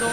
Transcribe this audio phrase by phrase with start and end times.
[0.00, 0.08] 今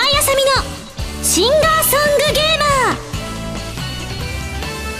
[0.00, 0.52] 井あさみの
[1.24, 2.96] シンガーソングゲーマー。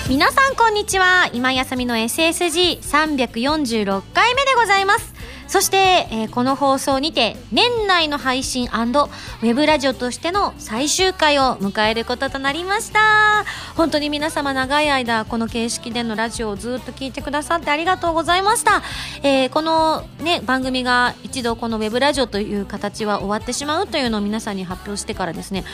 [0.08, 1.30] 皆さんこんにちは。
[1.32, 5.11] 今井あさみの SSG346 回目でございます。
[5.52, 5.76] そして、
[6.10, 13.44] えー、この放送にて年内の配信ウェブラジオとしての最終回を迎えることとなりました。
[13.76, 18.82] 本当に皆様長い間この形式でのラジオをずっと聞いてくださってありがとうございました、
[19.22, 25.64] えー、このね番組が一度このウェブラジオという形は終わってしまうというのを皆さんに発表してからですね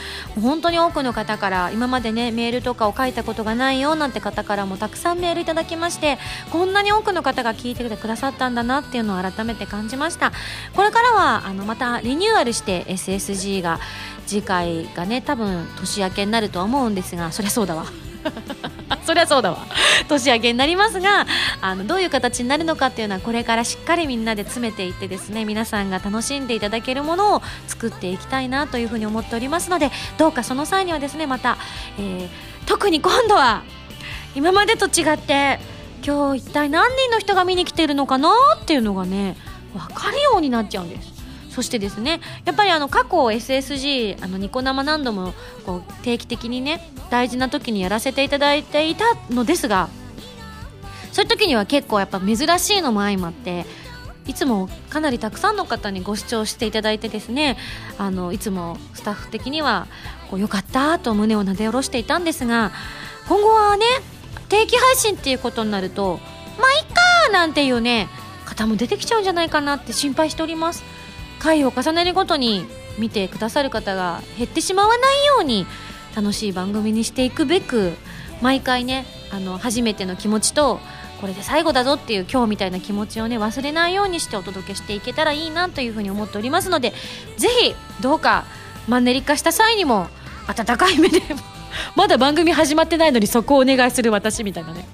[0.41, 6.17] 本当に多くの方から今までねメールとかを書いたことがないよなんて方からもたくさんメールいただきまして
[6.51, 10.31] こんなに多くの方が聞いてくださったんだなっていうのを改めて感じました。
[10.75, 13.79] これからはあのまたリニューアルして SSG が
[14.27, 17.85] 次回がね多分年明けになるとは思うんですがそりゃそうだわ。
[19.05, 19.65] そりゃそうだわ。
[20.07, 21.25] 年明けになりますが
[21.61, 31.57] あのどういう形になるのかっていうのはこれからしっかりみんなで詰めていってですね皆さんが楽しんでいただけるものを作っていきたいなというふうに思っておりますのでどうかその際にはですねまた、
[31.97, 32.29] えー、
[32.67, 33.63] 特に今度は
[34.35, 35.59] 今までと違って
[36.05, 39.35] 今日一体何人の人が見に来てるのかなっていうのがね
[39.73, 41.19] 分かるようになっちゃうんです。
[41.49, 45.33] そしてですねやっぱりあの過去 SSG あのニコ生何度も
[45.65, 49.89] こう定期的にね大事な時にやらせていただいていたのですが
[51.11, 53.65] そういう時には結構やっぱ珍しいのも相まって
[54.27, 57.57] いつもかなりたくさんの方にご視聴していただいてですね
[57.97, 59.87] あのいつもスタッフ的には
[60.29, 62.71] こうよかったと胸をなで下ろしていたんですが
[63.27, 63.85] 今後はね
[64.47, 66.19] 定期配信っていうことになると
[66.59, 68.07] まあいっかーなんていうね
[68.59, 70.83] 方も出てきちゃうんじゃないかなって心配しております。
[71.39, 72.65] 回を重ねるごとに
[72.97, 75.65] 見てくださる方が減ってしまわないように
[76.13, 77.93] 楽しい番組にしていくべく
[78.41, 80.81] 毎回ねあの初めての気持ちと
[81.21, 86.93] これで最後だぞっていう今日みたいな気持ちをね忘れないようにしてお届けしていけたらいいなというふうに思っておりますので
[87.37, 88.43] ぜひどうか
[88.89, 90.07] マンネリ化した際にも
[90.47, 91.21] 温かい目で
[91.95, 94.85] まだ番組始まってないのにそこをお願いする私みたいなね。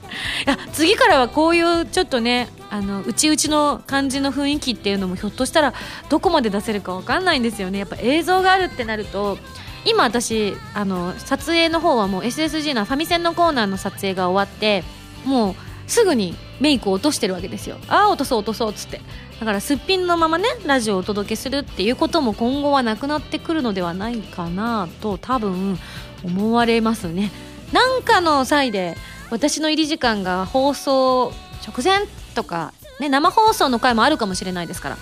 [0.46, 5.74] いや次からはこういうちょっとねあの内々の感じの雰囲気っていうのもひょっとしたら
[6.09, 7.80] どこまで出せるか分かんないんですよね。
[7.80, 9.38] やっぱ映像があるってなると
[9.86, 14.84] 今私あの撮影の方はもう SSG のファミセンのコーナーの撮影が終わって
[15.26, 15.56] もう
[15.88, 17.78] すぐにメイクを落としてるわけですよ。
[17.88, 19.02] ああ落とそう落とそうっつって。
[19.40, 25.78] だからすっぴんのままねラジオをお届けするっていうことも今後はなくなってくるのではないかなと多分
[26.24, 27.32] 思われますね。
[27.72, 28.96] なんかの際で
[29.30, 31.34] 私の入り時間が放送
[31.68, 34.97] 直前とか、ね、生放送の回もあるかもしれないですから。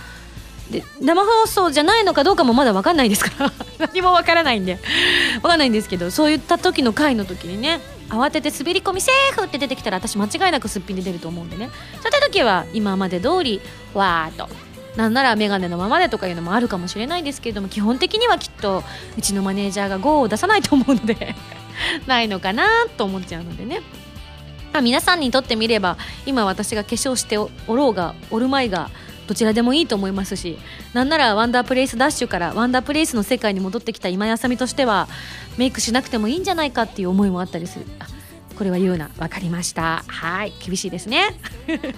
[0.72, 3.52] で生放送じゃないのかどうかもまだ分かんないですから。
[3.80, 4.80] 何も分からないんで。
[5.42, 11.70] 分かんないんですけどそういった時の回の時にね慌てて滑り込みセーフって出てきたら私間違いなくすっぴんで出ると思うんでね。
[12.02, 13.62] そういった時は今まで通り
[13.94, 14.50] わーっと。
[14.96, 18.84] なんなら眼鏡のままでとかいうのもあるかもしれないですけれども基本的にはきっと
[19.18, 21.36] うちのマネージャーが GO を出さないと思うので
[22.06, 23.82] ないのかなと思っちゃうのでね、
[24.74, 28.90] まあ、皆さんにとってみれば今私が化粧しておろうがおるまいが
[29.28, 30.58] どちらでもいいと思いますし
[30.94, 35.08] なんならワンダープレイスダッシュからワンダープレイスの世界に戻ってきた今やさみとしては
[35.58, 37.86] メイクしなくてもいいんじゃないかっていう思いもあったりする。
[38.58, 39.10] これは言うな。
[39.18, 40.04] 分かりました。
[40.08, 40.54] はい。
[40.64, 41.36] 厳しいですね。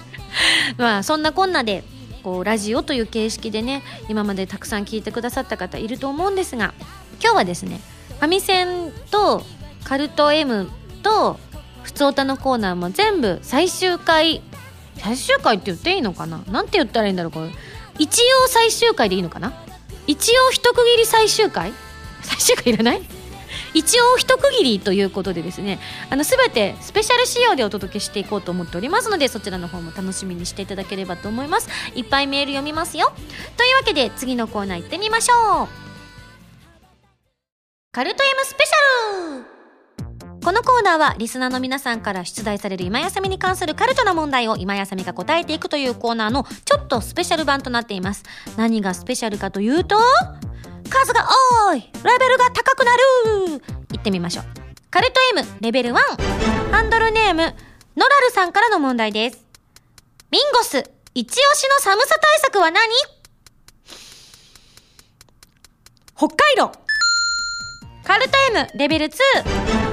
[0.78, 1.84] まあそんなこんなで
[2.24, 6.74] こうラジオという形式でね今までたくさん聞いてくださった方いると思うんですが
[7.22, 7.82] 今日はですね
[8.20, 9.44] ファミセンと
[9.84, 10.68] カルト M
[11.04, 11.40] と
[11.86, 14.42] ふつおたのコーナーも全部最終回
[14.98, 16.40] 最終回って言っていいのかな？
[16.50, 17.52] なんて言ったらいいんだろうこれ。
[18.00, 19.54] 一応最終回でいいのかな？
[20.08, 21.72] 一応一区切り最終回？
[22.24, 23.04] 最終回いらない？
[23.76, 25.80] 一応一区切りということでですね
[26.10, 31.70] あの全てスペシャル仕様でお届けしていこうと思っておりますのでそちらの方も楽しみにしていただければと思います。
[31.94, 33.14] いっぱいメール読みますよ。
[33.58, 35.68] というわけで次のコーナー行ってみましょう。
[37.92, 39.55] カルト M スペシャル。
[40.46, 48.24] このコーナーはリスナーの皆さんから出題される今休みに関するカルトな問題を今休みが答えていくというコーナーのちょっとスペシャル版となっています
[48.56, 49.98] 何がスペシャルかというと
[50.88, 51.28] 数が
[51.68, 53.64] 多いレベルが高くなる
[53.94, 54.46] いってみましょう。
[54.92, 55.96] カルト M レベル1
[56.72, 59.44] ハンドルネームノラルさんからの問題です。
[60.30, 60.84] ミンゴス
[61.16, 62.84] 一押しの寒さ対策は何？
[66.16, 66.72] 北海道
[68.06, 69.12] カルト M レベル2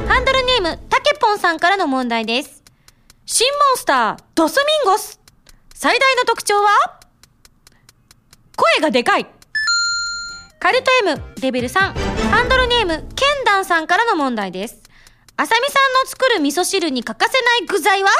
[0.06, 2.62] ハンドルネームタケポンさんからの問題です。
[3.24, 5.18] 新モンスタードスミンゴス。
[5.74, 7.00] 最大の特徴は？
[8.56, 9.26] 声がでかい。
[10.60, 11.80] カルト M レベル3
[12.30, 14.82] ハンドルネームケンダンさんからの問題です。
[15.36, 18.10] あさみさんの作る味噌汁に欠かせない具材は？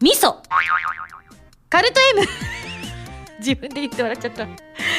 [0.00, 0.36] 味噌。
[1.70, 2.26] カルト M
[3.40, 4.46] 自分で言って笑っちゃった。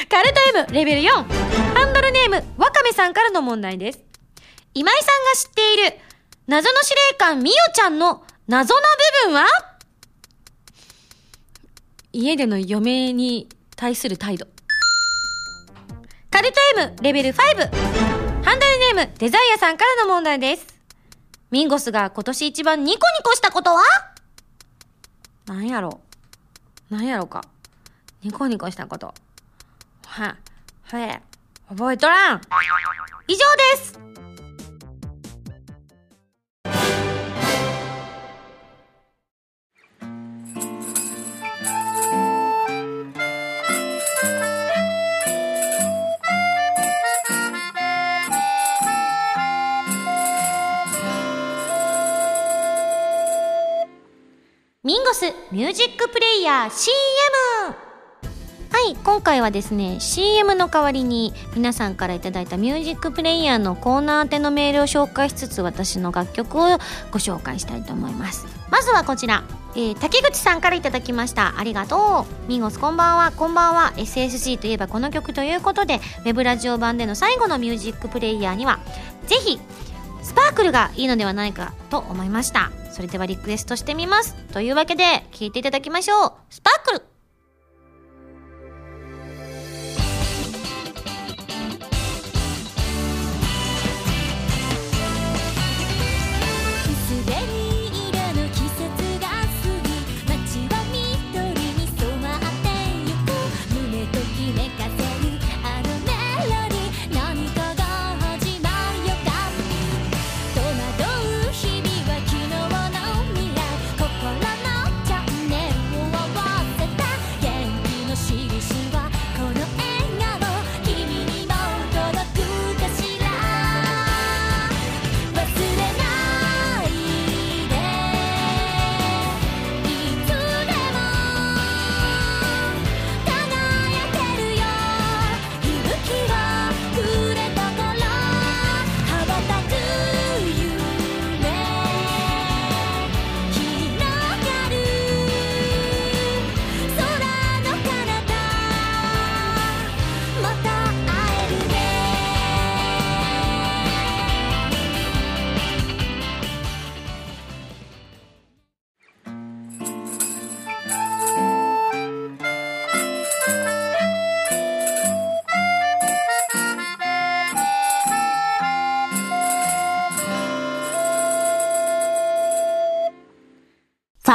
[0.09, 2.43] カルト M レベル4ハンドルネーム
[3.00, 4.00] さんからの問題です。
[4.74, 6.00] 今井さんが知っている
[6.48, 8.81] 謎の司令官みおちゃんの謎の
[9.24, 9.48] 部分は？
[12.12, 13.48] 家での嫁に
[13.78, 14.48] 対する態度。
[16.30, 17.36] カルト M レベル5
[18.44, 20.68] ハンドルネームデザイアさんからの問題です。
[21.51, 23.81] ミンゴスが今年一番ニコニコしたことは？
[25.46, 26.01] なんやろ？
[26.90, 27.46] なんやろか？
[28.24, 29.13] ニコニコしたこと。
[30.06, 30.36] は、
[30.81, 31.22] はえ、
[31.69, 32.42] 覚えとらん。
[33.27, 33.45] 以上
[33.75, 34.00] です。
[54.81, 57.88] ミンゴスミュージックプレイヤー CM
[58.79, 66.77] はい今回はですね CM の代わりに皆さんから頂いたミュージックプレイヤーのコーナー宛てのメールを紹介しつつ私の楽曲を
[67.11, 68.47] ご紹介したいと思います。
[68.71, 69.43] まずはこちら。
[69.75, 71.59] えー、竹口さんから頂きました。
[71.59, 73.33] ありがとうミンゴスこんばんは。
[73.33, 73.91] こんばんは。
[73.97, 78.79] SSG といえばこの曲ということでウェブラジオ版での最後のミュージックプレイヤーには
[79.27, 79.59] ぜひ
[80.23, 82.71] スパークルがいいのではないかと思いました。
[82.93, 84.35] それではリクエストしてみます。
[84.53, 86.33] というわけで聴いていただきましょう。
[86.49, 87.08] スパークル。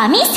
[0.05, 0.35] ァミセン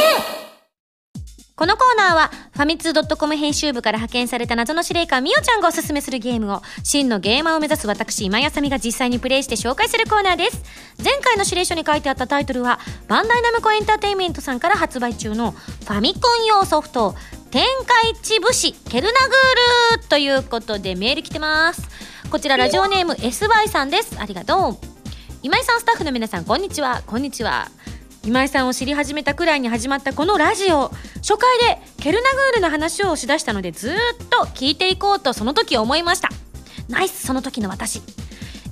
[1.56, 10.62] このコーナーは、ファミツー .com 編集部から派遣された謎の司令官みおちゃんがおすすめするゲームを、真のゲーマーを目指す私、今やさみが実際にプレイして紹介するコーナーです。
[11.04, 17.16] 前回の指令書に書いてあったタイトルは、バンダイナムコエンターテインメントさんから発売中のファミコン用ソフト、
[17.50, 21.82] 天下一武士ケルナグールということでメール来てます。
[22.30, 24.16] こちらラジオネーム SY さんです。
[24.20, 24.78] ありがとう。
[25.42, 27.02] 今井さんスタッフの皆さん、こんにちは。
[27.08, 27.72] こんにちは。
[28.26, 30.92] 今井さんを知り始めたくらいに始まったこのラジオ。
[31.18, 33.94] 初回でケルナグールの話をしだしたのでずっ
[34.30, 36.30] と聞いていこうとその時思いました。
[36.90, 38.02] ナイスその時の私。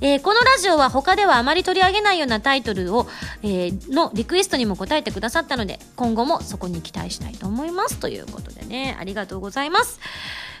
[0.00, 3.06] えー、このラジオは他ではあまり取り上げないようなタイトルを、
[3.42, 7.98] えー、のリクエストにも答えてくださったので今後もそこに期待したいと思います。
[7.98, 8.96] ということでね。
[8.98, 10.00] ありがとうございます。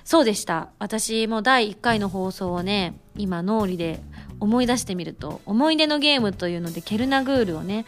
[0.04, 0.68] そうでした。
[0.78, 4.00] 私も第1回の放送をね今脳裏で
[4.40, 7.86] 思い出してみると思い出のゲームというのでケルナグールをね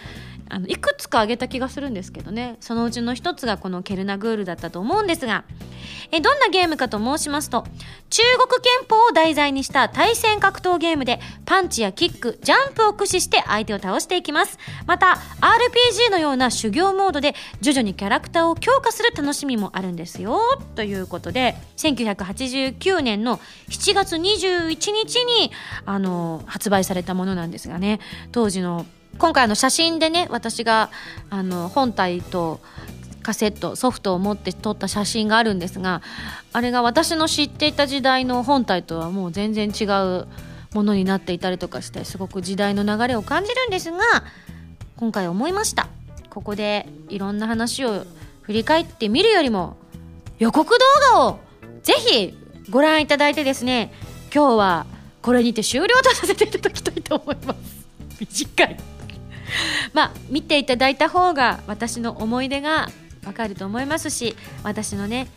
[0.50, 2.56] あのいくつか挙げた気がするんですけどね。
[2.60, 5.44] そのうちの一つがこのケルナグールだったと思うんですが
[6.10, 7.64] えどんなゲームかと申しますと
[8.10, 14.58] 中国憲法を題材にした対戦格闘ゲームでパンチやキックジャンプを駆使して相手を倒していきます。
[14.86, 20.40] また RPG のような修行モードで徐々にキャラクターを強化する楽しみもあるんですよ。
[20.74, 23.38] ということで1989年の
[23.68, 25.52] 7月21日に
[25.84, 28.00] あの発売されたものなんですがね。
[28.32, 28.86] 当時の
[29.18, 30.90] 今回の写真でね私が
[31.30, 32.60] あの本体と
[33.22, 36.02] カセットソフトを持って撮った写真があるんですが
[36.52, 40.26] あれが私の知っていた時代の本体とはもう全然違う
[40.74, 43.98] ものになっていたりとかしてすごく時代の流れを感じるんですが
[44.96, 45.88] 今回思いました。
[46.30, 48.04] ここでいろんな話を
[48.42, 49.76] 振り返ってみるよりも
[50.38, 50.76] 予告動
[51.12, 51.40] 画を
[51.82, 52.38] ぜひ
[52.70, 53.92] ご覧いただいてですね
[54.32, 54.86] 今日は
[55.22, 57.86] これにて終了とさせていただきたいと思います。
[58.20, 58.76] 短い。
[59.92, 62.88] まあ見ていただいた方が私の思い出が
[63.24, 65.28] わかると思いますし私のね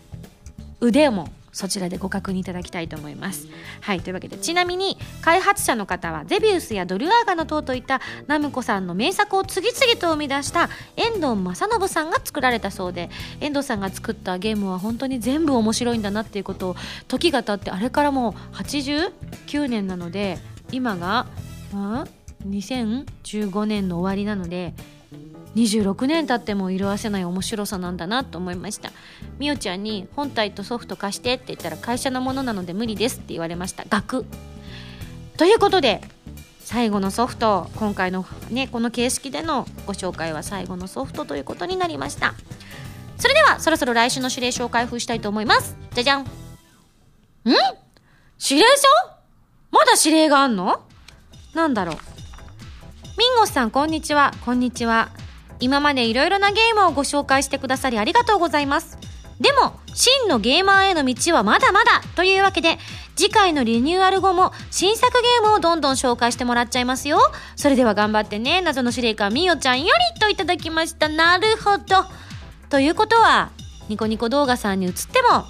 [0.80, 3.48] 腕もそちらでご確認いただきたいと思います。
[3.82, 13.10] はい、というわけでちなみに開発者の方はゼビウスやドルアーガの塔といったナムコさんの名作を次々と生み出した遠藤正信さんが作られたそうで
[13.41, 16.75] 遠藤さんが作ったゲームは本当に全部面白いんだなっていうことを
[17.08, 20.38] 時が経ってあれからもう89年なので
[20.72, 21.27] 今が、
[21.74, 22.10] うん、
[22.48, 24.74] 2015年の終わりなので
[25.55, 28.91] 26年経っても色あせない面白さなんだなと思いました。
[29.38, 33.83] みおちゃんに本体とソフト貸してって言ったら会社のものなので無理ですって言われました。
[33.89, 34.25] 額。
[35.38, 36.01] ということで
[36.60, 42.33] 最後のソフト今回のねこの形式でのご紹介は最後のソフトということになりました。
[43.17, 45.75] それではそろそろ来週の指令書を開封したいと思います。
[45.93, 46.21] じゃじゃん。
[46.21, 46.25] ん？
[47.43, 48.88] 指令書？
[49.71, 50.81] まだ指令があんの？
[51.53, 51.98] なんだろう。
[53.18, 55.10] ミンゴスさんこんにちはこんにちは
[55.60, 58.98] 今までいろいろなゲームをご紹介してくださりありがとうございます。
[59.39, 62.77] でも、真のゲーマーへの道はまだまだというわけで、
[63.15, 67.20] 次回のリニューアル後も新作ゲームをどんどん紹介してもらっちゃいますよ。
[67.56, 68.62] それでは頑張ってね。
[68.62, 71.10] 謎の司令官みよちゃんよりといただきました。
[71.10, 72.06] なるほど。
[72.70, 73.51] ということは、
[73.89, 75.46] ニコニコ動画さんに移っても、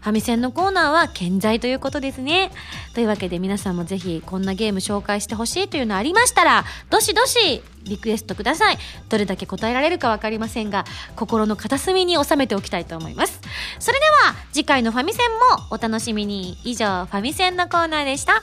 [0.00, 2.50] ファミセンのコーナーは健在ということですね。
[2.94, 8.78] というわけで皆さんもぜひこんなゲーム紹介してほしいというのありましたら、どしどしリクエストください。
[9.08, 10.84] どれだけ答えられるかわかりませんが、
[11.16, 13.40] 心の片隅に収めておきたいと思います。
[13.78, 16.58] それでは次回のファミセンもお楽しみに。
[16.64, 18.42] 以上、ファミセンのコーナーでした。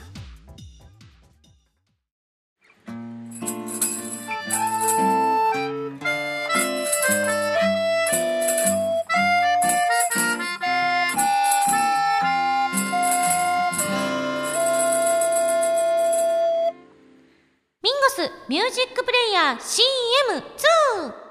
[18.48, 21.28] ミュージックプレイヤー CM2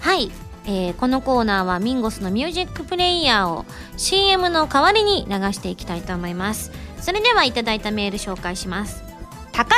[0.00, 0.30] はい、
[0.66, 3.64] えー、このコーナーはミンゴスのミュージックプレイヤーを
[3.96, 6.72] CM の代わりに流していきたいと思います。
[7.00, 9.04] それではいただいたメール紹介します。
[9.52, 9.76] 宝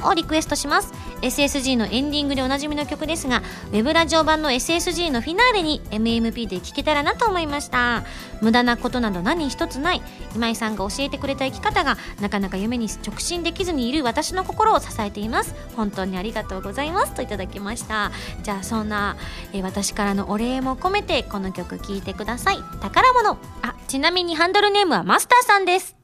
[0.00, 0.94] 物をリクエストします。
[1.22, 8.04] SSG のエンディングでおなじみの曲ですがウェブラジオ版の SSG のフィナーレに MMP で聴けたらなと思いました。
[8.40, 10.02] 無駄なことなど何一つない。
[10.34, 15.54] 今井さんが教えてくれた生き方がなかなか夢に直進できずにいる私の心を支えています。
[15.76, 17.14] 本当にありがとうございます。
[17.14, 18.12] といただきました。
[18.42, 19.16] じゃあそんな、
[19.52, 22.58] え私からのお礼も込めてこの曲聴いてください。
[22.80, 23.38] 宝物。
[23.62, 25.97] あちなみにハンドルネームはマスターさんです。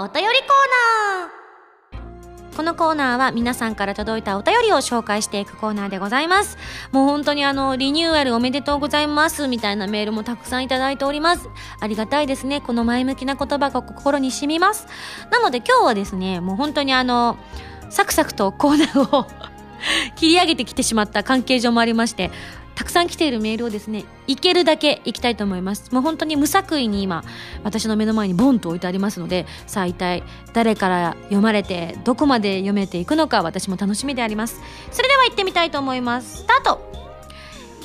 [0.00, 2.56] お便りコーナー。
[2.56, 6.56] このコーナーは皆さんから届いたお便りを紹介していくコーナーでございます。
[6.90, 11.50] もう本当にあのリニューアルおめでとうございますみたいなメールもたくさんいただいております。
[11.80, 12.62] ありがたいですね。
[12.62, 14.86] この前向きな言葉が心に染みます。
[15.30, 17.36] なので今日はですねもう本当にあの
[17.90, 19.26] サクサクとコーナーを
[20.16, 22.30] 切り上げてきてしまった関係上もありまして
[22.80, 25.92] たくさん来ているメールをですね、いけるだけいきたいと思います。
[25.92, 27.22] もう本当に無作為に今、
[27.62, 30.22] 私の目の前にボンと置いてありますので、さあ一体
[30.54, 34.62] 誰から読まれて、どこまで読めていくのか私も楽しみであります。
[34.92, 36.38] それでは行ってみたいと思います。
[36.38, 36.80] スタート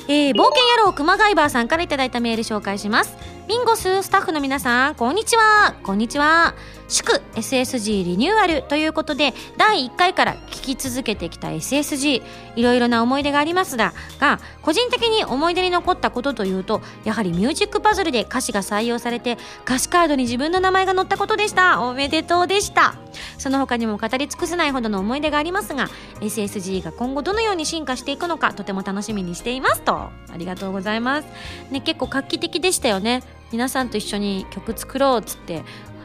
[0.08, 3.18] えー、冒険野郎熊谷バーさんからいただいたメール紹介します。
[3.48, 5.74] ミンゴススタッフの皆さん、こんにちは。
[5.82, 6.54] こんにちは。
[6.88, 12.22] 祝 SSG リニューアルということで第1回から聞き続けてきた SSG
[12.56, 21.80] いろいろな思い出がありますがが個人的に思い出に残ったことというとやはりミュージックパズルで歌詞が採用されて歌詞カードに自分の名前が載ったことでした。
[21.82, 22.96] おめでとうでした。
[23.38, 25.88] その他にも語り尽くせないほどの思い出がありますが
[26.20, 29.94] SSG が今後どのように進化していくのかとても楽しみにしていますと。
[29.94, 31.28] ありがとうございます。
[31.70, 33.22] ね結構画期的でしたよね。
[33.52, 35.62] 皆さんと一緒に曲作ろうっつって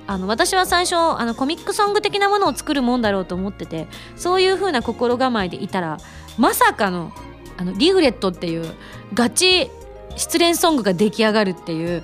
[0.08, 5.98] あの私は最初あのコミックソング的なものを作るもんだろうと思っててそういう風な心構えでいたら
[6.38, 7.12] まさかの
[7.58, 8.66] あのリグレットっていう
[9.14, 9.70] ガチ
[10.16, 12.04] 失恋ソングが出来上がるっていう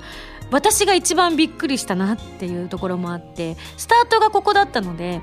[0.51, 5.21] 私が一番びっくりしたなっていうところもあってスタートがここだったので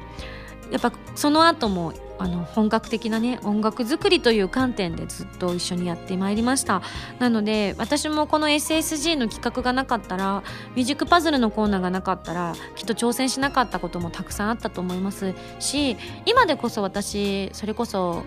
[0.71, 6.83] やっぱその後もあの本格的なね音楽作りという観点でずっと一緒にやってまいりました。
[7.19, 10.43] なので私もこの SSG の企画がなかったら
[10.75, 15.35] ミュージックパズルのコーナーがなかったらきっと挑戦しなかったこともたくさんあったと思います。
[15.59, 18.25] し今でこそ私それこそ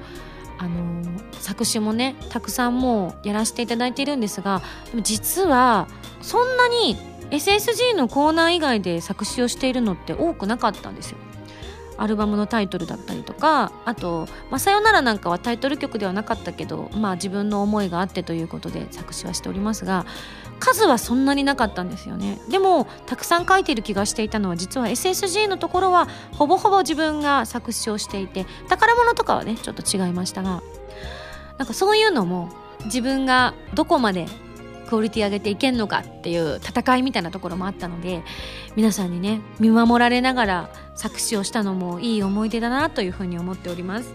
[0.59, 1.03] あの
[1.33, 5.87] 作詞もねたくさんもうやらせていただいているんですがでも実は
[6.21, 6.97] そんなに
[7.29, 11.17] SSG のコーナー以外で作詞をしているのって多くなかったんですよ。
[11.97, 20.05] アルバムのタイトルだったりとかあと「まあ、さよなら」なんかはタイトル曲ではなかったけど、まあ、自分の思いがあってということで作詞はしておりますが
[20.59, 22.39] 数はそんなになかったんですよね。
[22.49, 30.61] でもたくさん書いている気がしていたのは実は SSG のところはほぼほぼ自分が作詞をしていて宝物とかはねちょっと違いましたが
[31.57, 32.49] なんかそういうのも
[32.85, 34.27] 自分がどこまで
[34.87, 38.23] クオリティ上げていけんのかっていう戦いみたいなところもあったので
[38.75, 44.13] 皆さんにね見守られながら作詞をしたのもいい思い出だなというふうに思っております。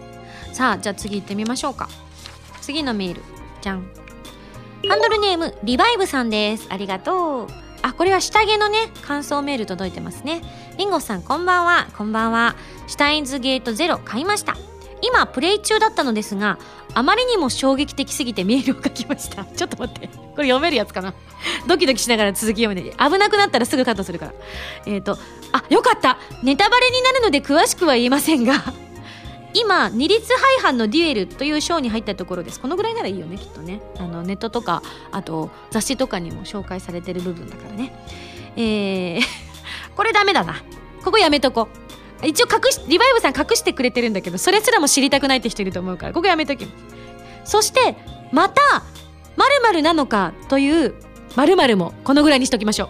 [0.51, 1.87] さあじゃあ次行ってみましょうか。
[2.61, 3.21] 次のメール
[3.61, 3.87] じゃん。
[4.87, 6.67] ハンドルネームリバイブさんです。
[6.69, 7.47] ありがとう。
[7.81, 10.41] あこれは下着のね感想メール届いてますね。
[10.77, 11.87] リンゴさんこんばんは。
[11.97, 12.55] こんばんは。
[12.87, 14.55] シュタインズゲートゼロ買いました。
[15.03, 16.57] 今プレイ中だったのですが
[16.93, 19.43] あまりにも衝撃的すぎてメールを書きました。
[19.55, 20.07] ちょっと待って。
[20.07, 21.13] これ読めるやつかな？
[21.67, 24.33] ドキドキしながら続き読めて危なくなったらすぐカットするから。
[24.85, 25.17] えっ、ー、と
[25.51, 26.17] あよかった。
[26.41, 28.63] ネタバレになるので詳しくは言えませんが
[29.53, 32.59] 今二律背反のデュエルという章に入ったところです。
[32.59, 33.81] このぐらいならいいよねきっとね。
[33.99, 37.93] あのネットとかあと雑誌とかにも紹介されてる部分だからね。
[38.55, 39.21] えー
[39.95, 40.55] これダメだな。
[41.03, 41.82] ここやめとこう。
[42.25, 46.67] 一応隠しリバイブさん隠してくれてるんだけどそれすらも知りたくないって人いると思うからここやめとき
[47.43, 47.95] そして
[48.31, 48.61] また
[49.35, 50.95] 〇〇なのかという
[51.35, 52.89] 〇〇もこのぐらいにしときましょう。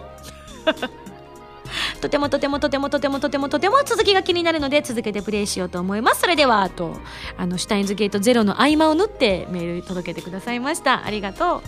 [2.00, 6.20] とてもとてもとてもとてもとてもとても続きが気になるので続けてプレイしようと思います。
[6.20, 6.94] それではあと
[7.36, 11.04] あのシュタインズゲートゼロの合間を縫ってメール届けてくださいました。
[11.04, 11.62] ありがとう。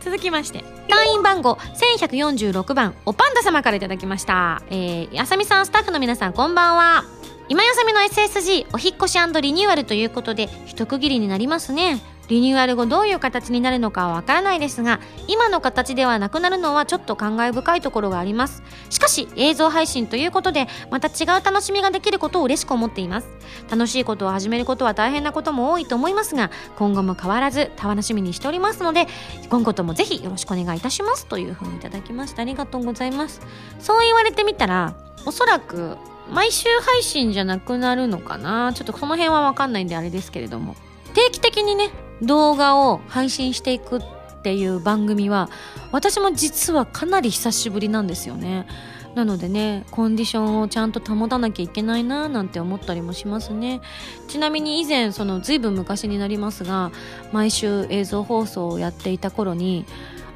[0.00, 1.54] 続きまして会員番号
[2.00, 4.62] 1146番おパンダ様からいただきました。
[4.70, 7.04] えー、あさみさんスタッフの皆さんこんばんは。
[7.48, 12.00] 今やさみの SSG お引越しリニューアルということで一区切りになりますね。
[12.28, 18.62] リニューアル後どういう形になるのかはわからないですが今の形ではなくなるのはちょっと感慨深いところがあります。
[18.90, 23.28] しかし映像配信ということでまた違う楽しみができることを嬉しく思っています。
[23.70, 29.06] 楽しいことを始めることは大変なことも多いと思いますが今後も変わらず楽しみにしておりますので
[29.48, 32.42] 今後ともぜひよろしくお願いいたしますというふうにいただきました。
[32.42, 33.40] ありがとうございます。
[33.78, 35.96] そう言われてみたらおそらく
[36.30, 38.72] 毎週配信じゃなくなるのかな。
[38.74, 40.76] ちょっとその辺はわかんないんであれですけれども。
[41.14, 41.90] 定期的にね
[42.22, 44.02] 動画を配信していくっ
[44.42, 45.50] ていう番組は
[45.92, 48.66] 私も実はかなり久しぶりなんですよね。
[49.14, 53.80] なのでねコンディションをちゃんと保たなきゃいけないななんて思ったりもしますね。
[54.28, 56.92] ちなみに以前その随分昔になりますが
[57.32, 59.86] 毎週映像放送をやっていた頃に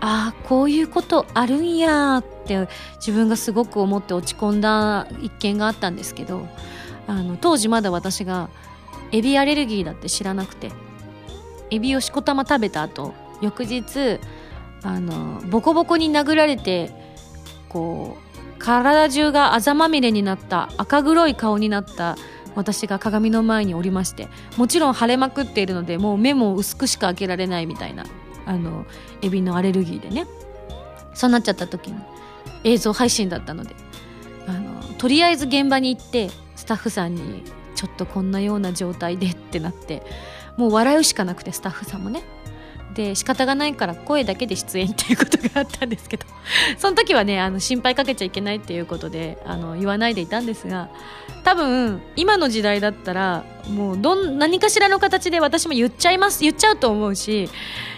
[0.01, 6.49] ああこういうことあるんやって自分がすごく思って落ち込んだ一件があったんですけど
[7.07, 8.51] あの当時まだ私が
[9.13, 10.73] エビアレルギーだって知らなくて。
[11.73, 14.21] エビをしこたま食べた後翌日
[14.83, 16.93] あのボコボコに殴られて
[17.69, 22.17] こう体中があざまみれになった赤黒い顔になった
[22.55, 28.05] 私が鏡の前におりましてもちろん腫れまくっているのでもう目も薄くしか開けられないみたいな
[28.45, 28.85] あの
[29.23, 30.27] エビのアレルギーでね。
[31.15, 32.01] そうなっちゃった時に
[32.65, 33.75] 映像配信だったので
[34.47, 40.03] あのとりあえず現場に行ってスタッフさんにちょっとこんなような状態でってなって
[40.57, 42.23] もう笑うしかなくてスタッフさんもね。
[42.95, 46.27] で仕方がないから声だけで出演っていうことがあったんですけど。
[46.77, 50.89] その時はねあの心配かけちゃいけないっていうことであの言わないでいたんですが
[51.45, 57.49] 多分今の時代だったらもうどん何かしらの形で私も言っちゃいます言っちゃうと思うし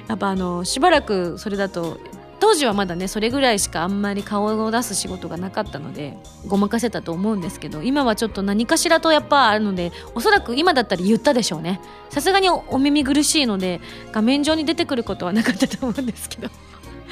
[0.08, 1.98] やっぱあのしばらくそれだと
[2.40, 6.16] 当時はまだねそれぐらいしかあんまり顔を出す仕事がなかったので
[6.46, 11.80] ごまかせたと思うんですけど今はちょっと何かしらとやっぱあるのでおそらく今だったら言ったでしょうね。
[12.10, 13.80] さすがにお耳苦しいので
[14.12, 16.48] 画面上に出てくることはなかったと思うんですけど。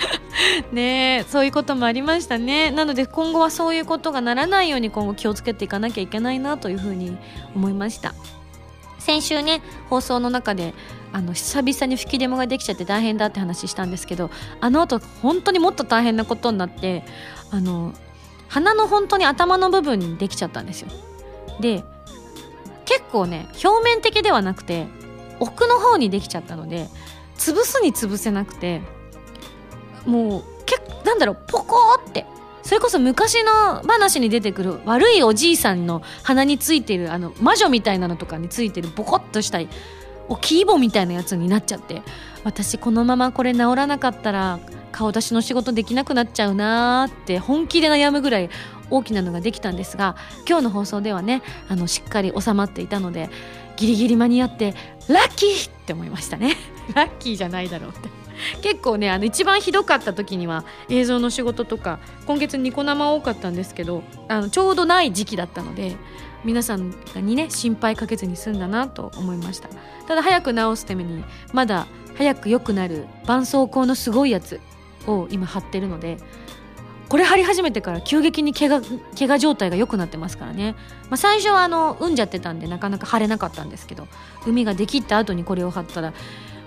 [0.72, 2.70] ねそういうこともありましたね。
[2.70, 7.16] なので今後はそういうことがならないように今後気をつけていかなきゃいけないなというふうに
[7.54, 8.14] 思いました。
[8.98, 10.74] 先週ね放送の中で
[11.12, 17.04] あの久々に吹き出物ができちゃって大変だって話したんですけどあの後本当にもっと大変なことになって
[17.50, 17.92] あの
[18.48, 20.88] 鼻の本当に頭の部分にできちゃったんですよ。
[21.60, 21.84] で
[22.84, 24.86] 結構ね表面的ではなくて
[25.40, 26.88] 奥の方にできちゃったので
[27.36, 28.82] 潰すに潰せなくて
[30.06, 32.26] もうけなんだろうポコーって
[32.62, 39.68] それこそ昔の話に出てくる悪いおじいさんの鼻についてるあの魔女みたいなのとかについてるボコッとしたい
[40.28, 42.02] おキーボみたいなやつになっちゃって。
[42.44, 44.58] 私このままこれ治らなかったら
[44.90, 48.50] 顔出しの仕事できなくなっちゃうなーって本気で悩むぐらい
[48.90, 53.30] 大きなのができたんですが今日の放送ではねあのしっかり収まっていたので
[53.76, 54.74] ギリギリ間に合って
[55.08, 56.56] ラッキーって思いましたね。
[56.94, 58.10] ラッキーじゃないだろうって。
[58.60, 65.96] 結構ねあの一番ひどかった時には映像の仕事とか今月ニコ生多かったんですけどあのちょうどない時期だったので
[66.44, 69.68] 皆さんにね心配かけずに済んだなと思いました。
[70.06, 74.60] ただ早く治すためにまだ早く良くなる絆創膏のすごいやつ
[75.06, 76.18] を今貼ってるので
[77.08, 78.80] これ貼り始めてから急激に怪我
[79.18, 80.74] 怪我状態が良くなってますからね、
[81.10, 84.08] まあ、最初はあの産んじゃってたんでなかなか貼れなかったんですけど
[84.46, 86.14] 海ができった後にこれを貼ったら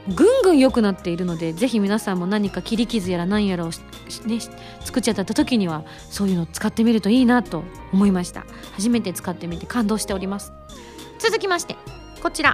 [0.08, 3.74] ぐんぐん良くなっているのでぜひ皆さんも何か切り傷やら何やらを、ね、
[4.82, 8.46] 作っちゃった時にはそういうのを使ってみるといいなと思いました。
[8.74, 10.54] 初めて使ってみて感動しております。
[11.18, 11.76] 続きまして
[12.22, 12.52] こちら。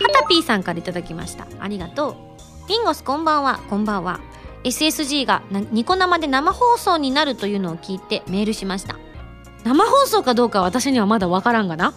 [0.00, 1.46] はたぴーさんから頂きました。
[1.60, 2.68] ありがとう。
[2.68, 3.60] リンゴスこんばんは。
[3.68, 4.20] こんばんは。
[4.64, 8.98] SSG がニコ生で生放送になるというのを聞いてメールしました。
[9.62, 11.94] 生放送かどうかは私にはまだわからんがな。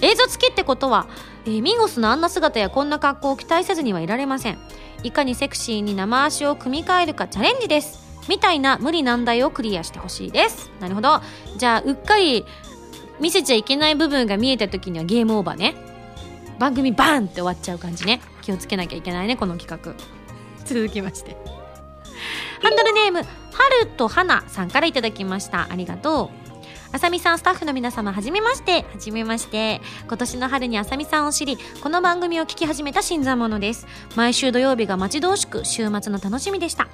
[0.00, 1.06] 映像付きってことは、
[1.44, 4.58] えー、ミンゴスのあんな姿やこんな格好を期待せずにはいられません。
[5.02, 8.06] いかにセクシーに生足を組み替えるかチャレンジです。
[8.28, 10.70] みたいな無理難題をクリアしてほしいです。
[10.80, 11.20] なるほど。
[11.56, 12.44] じゃあうっかり
[13.20, 15.74] 見せちゃいけない部分が見えた時にはゲームオーバーね。
[16.58, 18.20] 番組バーンって終わっちゃう感じね。
[18.42, 19.94] 気をつけなきゃいけないねこの企画。
[20.64, 21.36] 続きまして。
[22.62, 25.68] ハンドルネーム春と花さんから頂きました。
[25.70, 26.45] ありがとう
[26.96, 28.76] あさみさんスタッフの皆様はじめまして。
[28.76, 29.82] はじめまして。
[30.08, 33.86] 今年の春にあさみさんを知りこの番組を聞き始めた新参者です。
[34.16, 36.88] 毎週土曜日が待ち遠しく週末の楽しみでした。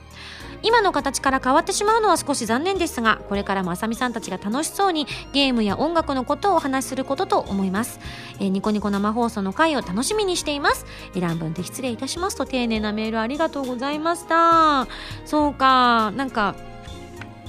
[0.64, 8.00] 今の形から変わってしまうのは少し残念ですがこれからもあさみさんたちが楽しそうにゲームや音楽のことをお話しすることと思います、
[8.38, 10.84] えー、ニコニコ生放送の回を楽しみにしています。
[11.14, 14.88] 乱文で失礼いたしますと丁寧なメールありがとうございました。
[15.24, 16.56] そうかなんか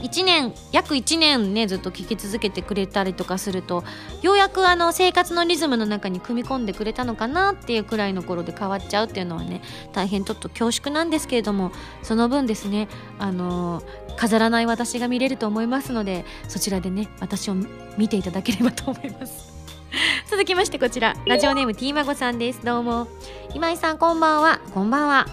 [0.04, 3.86] 1年約1年ねずっと聞き続けてくれたりとかすると
[4.22, 9.62] ようやくあの生活のリズムの中に組み込んでくれたのかなっていうくらいの頃で変わっちゃうっていうのはね
[9.94, 13.82] 大変ちょっと恐縮なんですけれどもその分ですねあの
[14.18, 17.56] 飾らない私が見れると思いますのでそちらでね私を
[17.98, 19.54] 見ていただければと思います。
[20.30, 22.66] 続きましてこちらラジオネームティーマゴさんです。
[22.66, 23.08] どうも。
[23.54, 24.60] 今井さんこんばんは。
[24.74, 25.28] こんばんは。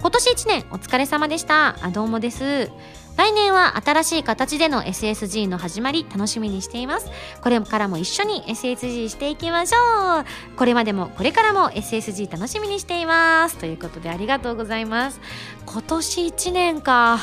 [0.00, 1.76] 今年1年お疲れ様でした。
[1.82, 2.70] あどうもです。
[3.18, 7.10] 来年は新しい形での SSG の始まり楽しみにしています。
[7.42, 10.24] これからも一緒に SSG していきましょう。
[10.56, 13.56] これまでもこれからも SSG 楽しみにしています。
[13.56, 15.20] ということでありがとうございます。
[15.66, 17.18] 今年1年か。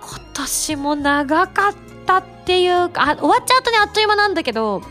[0.00, 4.82] 今年も長かったっていうかあ終わっちゃうとねあっという間なんだけど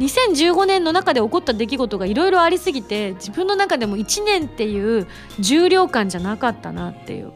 [0.00, 5.06] 2015年の中で起こった出来事がいろいろありすぎて自分の中でも1年っていう
[5.38, 7.32] 重量感じゃなかったなっていう。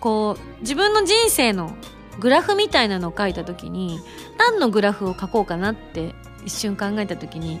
[0.00, 1.74] こう自分の人生の
[2.18, 4.00] グラフみたいなのを書いた時に
[4.38, 7.60] 何のグラフを書こうかなって一瞬考えた時に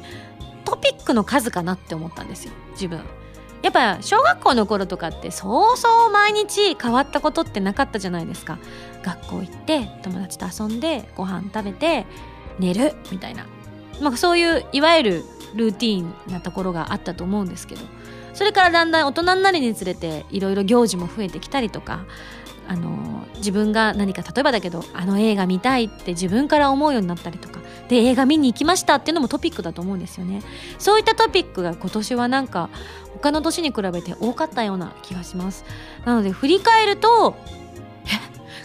[0.64, 3.00] トピックの数かなって思ったんですよ自分。
[3.60, 8.58] やっぱ小学校の頃とかってそうそう毎日変わったことってなかったじゃないですか。
[9.02, 12.06] 学校行って友達と遊んでご飯食べて
[12.58, 13.46] 寝るみたいな。
[14.00, 15.24] まあ、そういういわゆる
[15.54, 17.80] ルーティンなところがあったと思うんですけど。
[18.38, 22.04] それからだんだん大人になるにつれていろいろ行事も増えてきたりとか
[22.68, 30.40] あの自分が何か例えばだけどあの映画見たいって自分から思うようになったりとかで映画見に行きましたっていうのもトピックだと思うんですよね。
[30.78, 32.70] そういったトピックが今年はなんか
[33.14, 35.64] 他の年に比べて多かったような気がします。
[36.04, 37.34] なので振り返ると
[38.06, 38.10] え？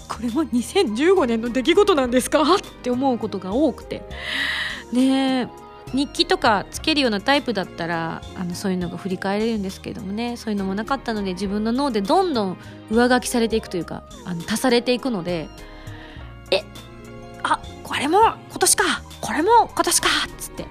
[0.07, 2.43] これも2015年の出来事なんですか？
[2.43, 2.45] っ
[2.83, 4.03] て思うことが多くて。
[4.91, 5.62] ねえ
[5.93, 10.37] 日記とかつけるようなタイプだったらあのそういうのが振り返れるんですけどもね。
[10.37, 12.57] そういうのもなかったので自分の脳でどんどん
[12.89, 15.47] 上書きされていくというかあの足されていくので
[16.51, 16.63] え
[17.43, 18.83] あこれも今年か
[19.21, 20.65] これも今年かっつって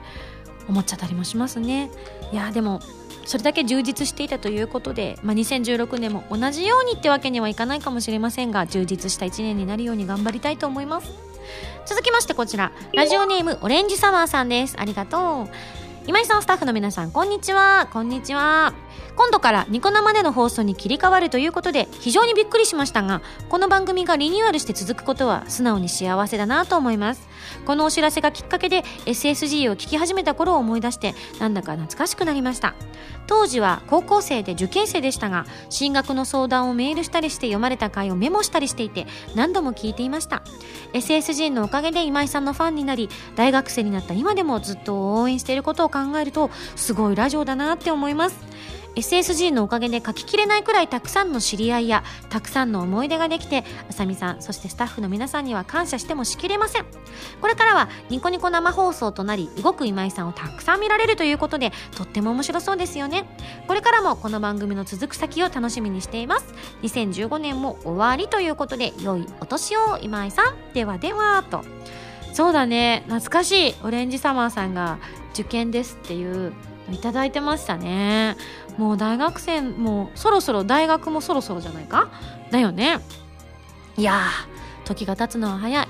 [0.69, 1.91] 思っちゃったりもしますね。
[2.33, 2.81] いやでも
[3.25, 11.32] それだけ充実していたということで、まあ、2016年も同じようにってわけにはいかないかもしれませんが充実した1年になるように頑張りたいと思います。
[11.85, 14.77] 続きましてこちらラジオネームオレンジサワーさんです。
[14.79, 15.49] ありがとう。
[16.07, 17.89] 今井さんスタッフの皆さんこんにちは。
[17.93, 18.75] こんにちは。
[19.17, 27.29] 今度からニコ生での放送に切り替わるということで非常にびっくりしましたがこの番組がリニューアルして続くことは素直に幸せだなと思います。
[27.67, 32.75] このお知らせがきっかけで SSG を聞き始めた頃を思い出してなんだか懐かしくなりました。
[33.27, 40.43] 当時は高校生で受験生でしたが進学の相談をメールしたりして読まれた回をメモしたりしていて何度も聞いていました。
[40.93, 48.52] SSG のおかげで今井さんのファンになり大学生になった今でもずっと応援していることを考えるとすごいラジオだなって思います。
[48.95, 56.85] SSG のおかげで書ききれないくらいたくさんの知り合いやたくさんの思い出ができてあさみさんそしてスタッフの皆さんには感謝してもしきれません。
[57.41, 63.25] これからはニコニコ生放送となり動く今井さんをたくさん見られるということでとっても面白そうですよね。
[63.67, 66.55] これからもこの番組の続く先を楽しみにしています。
[66.83, 70.73] 2015年も終わりということで良いお年を今井さん。
[70.75, 71.65] ではではと。
[72.33, 73.05] そうだね。
[73.07, 73.75] 懐かしい。
[73.83, 74.99] オレンジサマーさんが
[75.33, 76.53] 受験ですっていう
[76.91, 78.37] いただいてましたね。
[78.79, 82.11] もう大学生もそろそろ大学もそろそろじゃないか？
[82.51, 83.01] だよね。
[83.97, 84.23] いや
[84.85, 85.89] 時が経つのは早い。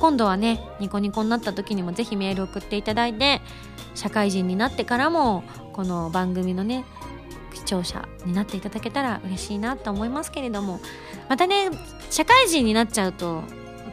[0.00, 3.40] 今度はねニコニコになった時にもぜひメール送っていただいて
[3.94, 6.84] 社会人になってからもこの番組のね
[7.54, 10.80] 視聴者になっていただけたら嬉しいなと思いますけれども。
[11.28, 11.70] またね
[12.10, 13.42] 社会人になっちゃうと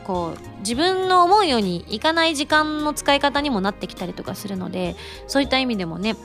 [0.03, 4.95] こう自分の思うようにいかない時間の使い方にもなってきたりとかするので
[5.27, 6.15] そういった意味でもね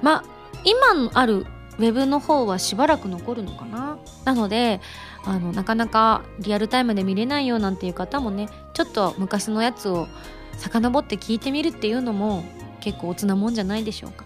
[0.00, 0.24] まあ
[0.64, 1.46] 今ある
[1.78, 3.98] ウェブの方はしばらく残るのかな？
[4.24, 4.80] なので
[5.24, 10.06] あのなかなかリアルタイムで見れないよなんていう方もねちょっと昔のやつを
[10.58, 12.44] 遡って聞いてみるっていうのも
[12.80, 14.24] 結構おつなもんじゃないでしょうか。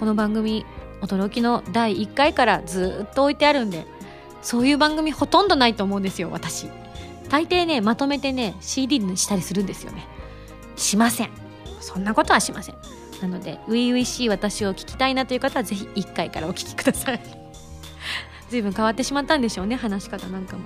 [0.00, 0.64] この番組
[1.00, 3.86] 驚きの第1回からずっと置いてあるんで
[4.42, 6.68] そういう番組ほとんどないと思うんですよ私。
[7.28, 10.06] 大抵ねまとめてね CD にしたりするんですよね。
[10.76, 11.30] しません。
[11.80, 12.74] そんなことはしません。
[13.20, 17.20] なので初々しい私を聞きたいなという方はぜひ1回からお聞きください。
[18.50, 20.62] 随分変わってしまったんでしょうね話し方なんかも。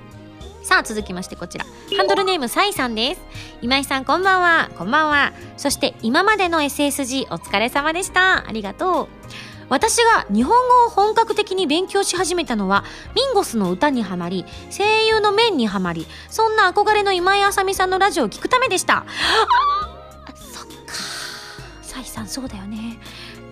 [0.62, 1.64] さあ続きましてこちら。
[1.96, 3.20] ハンドルネームサイさんです。
[3.62, 4.70] 今井さんこんばんは。
[4.78, 5.32] こんばんは。
[5.56, 8.46] そして今までの SSG お疲れ様でした。
[8.46, 9.08] ありがとう。
[9.68, 12.84] 私が日本語を本格的に勉強し始めたのは
[13.16, 19.06] ミンゴスの歌にはまり声優の面にはまりそんな憧れの今井あさみさんのラジオを聞くためでした。
[22.02, 22.98] サイさんそうだよね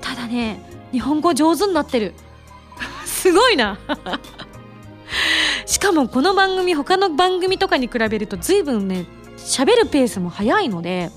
[0.01, 0.61] ただね
[0.93, 2.15] 日本語上手になってる
[3.07, 3.79] すごいな
[5.67, 9.07] しかもこの番組他の番組とかに比べると随分ね
[9.39, 11.11] 喋るペースも速いので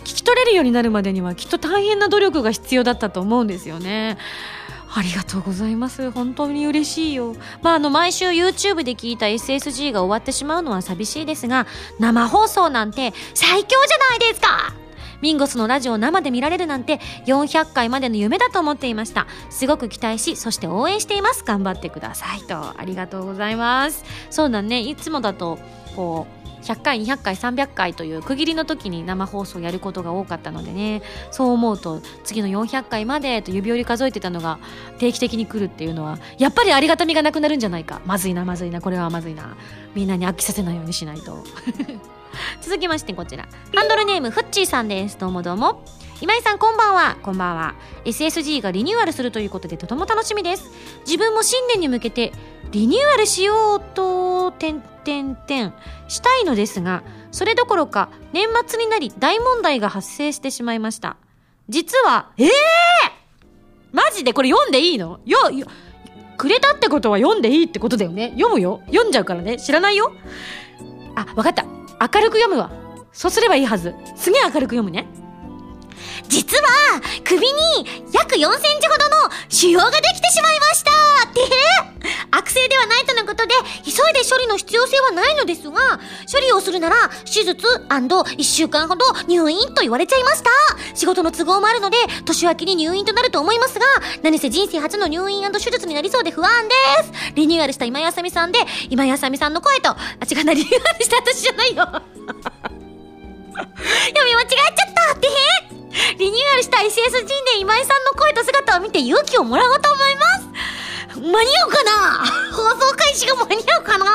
[0.00, 4.16] 聞き取れるようになるまでにはきっと大変な努力が必要だったと思うんですよね。
[4.92, 6.10] ありがとうございます。
[6.10, 7.36] 本当に嬉しいよ。
[7.62, 11.68] まあ、あの、毎週 YouTube で聞いた SSG が終わってしまうのは寂しいですが、
[12.00, 14.79] 生放送なんて最強じゃないですか
[15.20, 19.26] ミンゴスのラジオを生で見られるなんて400回までの夢だと思っていました。
[19.50, 21.44] すごく期待し、そして応援しています。
[21.44, 22.56] 頑張ってくださいと。
[22.56, 24.04] ありがとうございます。
[24.30, 24.80] そうだね。
[24.80, 25.58] いつもだと、
[25.96, 31.02] こう、100回200回300回という区切りの時に生放送やることが多かったのでね。
[31.30, 34.58] そう思うと次の400回までと指折り数えてたのが
[34.98, 38.00] 定期的に来るっていうのはやっぱりありがたみがなくなるんじゃないか。
[38.04, 39.56] まずいなまずいなこれはまずいな。
[39.94, 41.44] みんなに飽きさせないようにしないと。
[42.62, 43.48] 続きましてこちら。
[43.74, 45.18] ハンドルネームフッチーさんです。
[45.18, 45.82] どうもどうも。
[46.20, 47.16] 今井さんこんばんは。
[47.22, 47.74] こんばんは。
[48.04, 50.70] SSG がリニューアルするということでとても楽しみです。
[51.06, 52.32] 自分も新年に向けて
[52.70, 55.72] リニューアルしようと点点点
[56.08, 57.02] したいのですが
[57.32, 61.16] それどころか年末になり大問題が発生してしまいました。
[61.68, 62.50] 実はええー、
[63.92, 65.20] マジでこれ読んでいいの？
[65.24, 65.66] よよ
[66.36, 68.30] くれたってことは読んでいいってことだよね。
[68.30, 68.80] 読むよ。
[68.86, 69.58] 読んじゃうからね。
[69.58, 70.12] 知らないよ？
[71.14, 71.64] あわかった。
[71.64, 72.70] 明るく読むわ。
[73.12, 73.94] そうすればいいはず。
[74.16, 75.06] すげえ明るく読むね
[76.30, 76.62] 実は、
[77.24, 77.52] 首に
[78.12, 80.90] 約4センチほどの腫瘍ができてしまいました
[81.28, 81.40] って
[82.30, 85.98] 悪性ではないとのことで、急いで処理の必要性はないのですが、
[86.32, 90.50] 処理をするなら、手術 &1 週間ほど入院と言われちゃいました。
[90.94, 93.86] 仕事の都合もあるので、年明けに入院となると思いますが、
[94.22, 97.34] 何せ人生初の入院手術になりそうで不安です。
[97.34, 99.96] リニューアルした今井あさみさんで、今井あさみさんの声と、あ、
[100.30, 102.79] 違うな、リニューアルした私じゃないよ。
[103.54, 105.28] 読み間違えちゃったって。
[106.18, 110.20] リニューアルした SSG で今井さんの声と姿を見て勇気をもらおうと思いま
[111.14, 111.20] す。
[111.20, 112.24] 間に合うかな？
[112.52, 114.06] 放送開始が間に合うかな？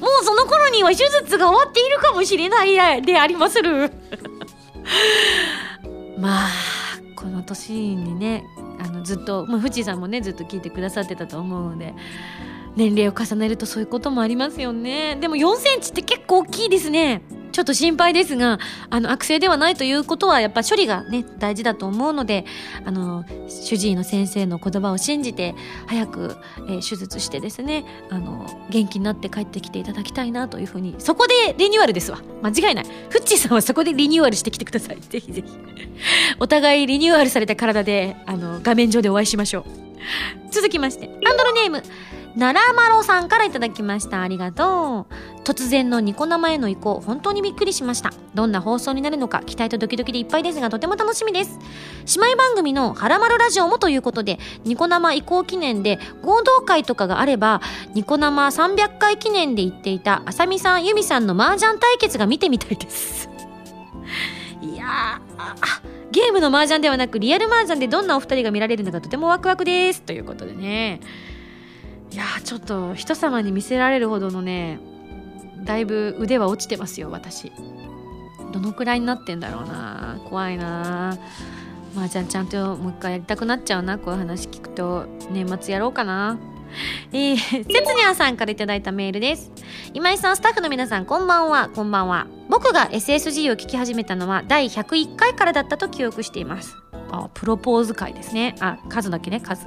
[0.00, 3.92] もうその頃には手術が終わっているかもしれないでありまする。
[6.18, 6.48] まあ
[7.14, 8.44] この年にね
[8.78, 11.94] あのずっと、まあ、藤井さんもねずっと聞いてくださってたと思うので
[12.76, 15.16] 年齢を重ねるとそういうこともありますよね。
[15.20, 17.22] でも4センチって結構大きいですね。
[17.52, 18.58] ちょっと心配ですが、
[18.90, 22.44] あの、悪性ではないということは、やっぱ処理がね、大事だと思うので、
[22.84, 25.54] あの、主治医の先生の言葉を信じて、
[25.86, 32.20] 早く、えー、手術してですね、あの、元気になって帰ってきていただきたいなというふうに、そこでリニューアルですわ。
[32.42, 32.84] 間違いない。
[33.08, 35.00] フッチーさんはそこでリニューアルしてきてください。
[35.00, 35.52] ぜひぜひ。
[36.38, 39.90] お互いリニューアルされた体で、あの、画面上でお会いしましょう。
[40.50, 41.82] 続きまして、ハンドルネーム、
[42.36, 44.22] 奈良マロさんからいただきました。
[44.22, 45.42] ありがとう。
[45.42, 48.12] 突然のニコ生への移行、本当にびっくりしました。
[48.34, 51.58] どんな放送になるのか、期待とドキドキでいっぱいですが、とても楽しみです。
[52.20, 57.60] 姉妹番組のハラマルラジオもということで、ニコ生移行記念で合同会とかがあれば、
[57.94, 63.28] ニコ生300回記念で言っていた、あさみさん、ゆみさんの麻雀対決が見てみたいです。
[64.62, 70.02] いやー、ゲームの麻雀ではなくリアル麻雀でどんなお二人が見られるのかとてもワクワクです。
[70.02, 71.00] ということでね。
[72.12, 74.80] いやちょっと人様に見せられるほどのね
[75.64, 77.52] だいぶ腕は落ちてますよ私
[78.52, 81.16] どのくらいになってんだろうな怖いな
[81.94, 86.38] まあじゃあちゃんともう一回やりたくなっちゃうなこういう話聞くと年末やろうかな
[87.12, 89.50] えー、せつにゃさんから頂いたメールです。
[89.92, 92.26] 今井さん、スタッフの皆さん、こんばんは、こんばんは。
[92.48, 96.76] 僕が SSG を聞き始めたのは第101回からだったと記憶しています。
[97.10, 98.54] あ、プロポーズ回ですね。
[98.60, 99.66] あ、数だけね、数。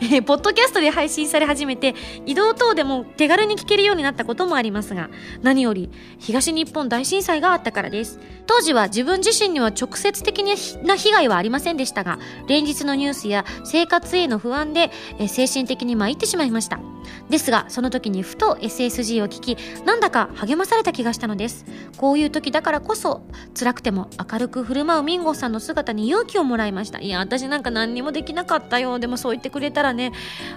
[0.00, 1.94] えー、ポッドキャストで配信され始めて
[2.26, 5.10] 移動等でも手軽に聞けるようになったこともありますが
[5.42, 8.20] 何より東日本大震災があったからです。
[8.46, 16.80] 当時は自分自身には直接的な被害はありませんでしたが連日のニュースや生活への不安で、えー、精神的に参ってしまいました。
[17.28, 21.64] ですがその時にふと SSG を聞きなんだか励まされた気がしたのです。
[21.96, 23.22] こういう時だからこそ
[23.58, 27.00] 辛くても明るく振る舞うミンゴさんの姿に勇気をもらいました。
[27.00, 30.12] いや私なんか何にもできなかったよでもそう言ってくれたらね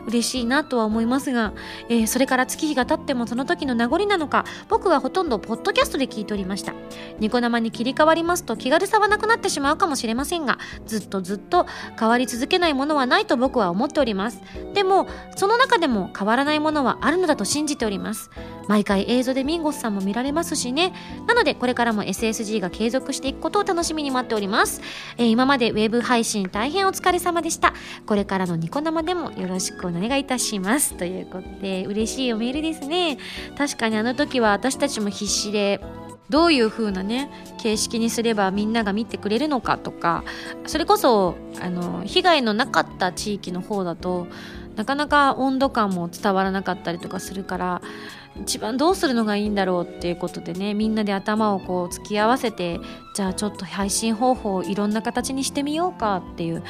[0.07, 1.53] 嬉しいなとは思いますが、
[1.89, 6.73] えー、それから月日が経ってもその時の名残なのか僕はほとんどポッドキャストで聞いておりました。
[7.19, 11.65] ニコ生に切り替わりますと気軽さはなくなってしまうかもしれませんがずっとずっと
[11.99, 14.41] 変わり続けないものはないと僕は思っております。
[14.73, 18.29] でもその中でも変わらないものはあるのだと信じております。
[18.67, 20.93] 毎回映像でミンゴスさんも見られますしね。
[21.25, 24.81] なのでこれからも SSG が継続していくことを楽しみに待っております、
[25.17, 27.73] えー、今までウェブ配信大変お疲れ様でした。
[28.05, 30.93] これからのニコ生でもよろしくお願いいたします。
[30.95, 33.17] ということで嬉しいおメールですね。
[33.57, 35.81] 確かにあの時は私たちも必死で
[36.29, 40.23] どういう風なね形式にすればみんなが見てくれるのかとか
[40.65, 44.27] それこそあの被害のなかった地域の方だと
[44.75, 47.81] なかなか温度感も伝わらなかったりとかするから
[48.41, 52.79] 一番どうするのがいいんだろうっていうことでねみんなで頭をこう突き合わせて
[53.13, 56.63] じゃあちょっと配信方法をいろんな形にしてみようかっていう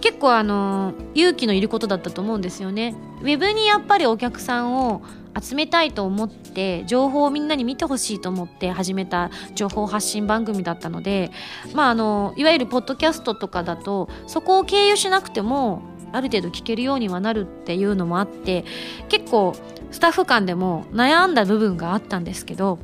[0.00, 2.94] 結構あの勇気のいることだったと思うんですよね。
[3.20, 5.02] ウェブにやっぱりお客さんを
[5.40, 11.30] 集めたいと思って情報をみんなに見てほしいと思って始めた情報発信番組だったので
[11.74, 18.64] まああのいわゆるポッドキャストとかだとそこを経由しなくてもある程度聞けるようにはなるっていうのもあって
[19.08, 19.54] 結構
[19.90, 22.78] スタッフ間でも悩んだ部分があったんですけど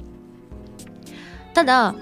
[1.55, 1.95] ただ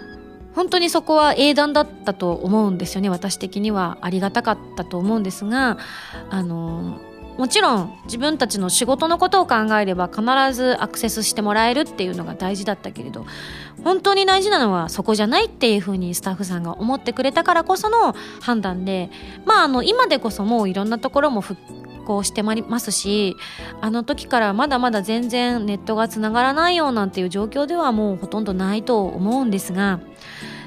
[0.55, 3.09] 本当にそこは英断だったと思うんですよね。
[3.09, 5.79] 私的にはありがたかったと思うんですが
[6.31, 6.99] あの
[7.39, 10.23] もちろん自分たちの仕事のことを考えれば必
[10.55, 13.27] ずアクセスしてもらえるっていうのが大事だったけれど
[13.83, 19.11] 本当に大事なのはそこじゃないっていうふうにスタッフさんが思ってくれたからこその判断で
[19.47, 21.61] まああの今でこそもういろんなところも復
[22.05, 23.37] 興してまりますし
[23.81, 30.01] あの時からまだまだ全然ネットがつながらないよなんていう状況ではもうほとんどないと思うんですが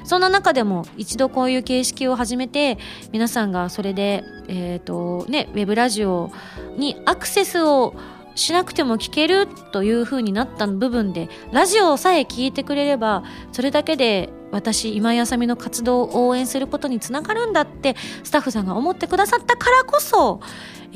[0.06, 2.78] そんな中でも一度こういう形式を始めて
[3.12, 6.30] 皆さんがそれで、えーとね、ウェブラジオ
[6.76, 7.94] にアクセスを
[8.36, 20.40] しなくても聞けるという風になった部分でラジオさえ聞いてくれればそれだけで私今井あさみの活動を応援することにつながるんだってスタッフさんが思ってくださったからこそ、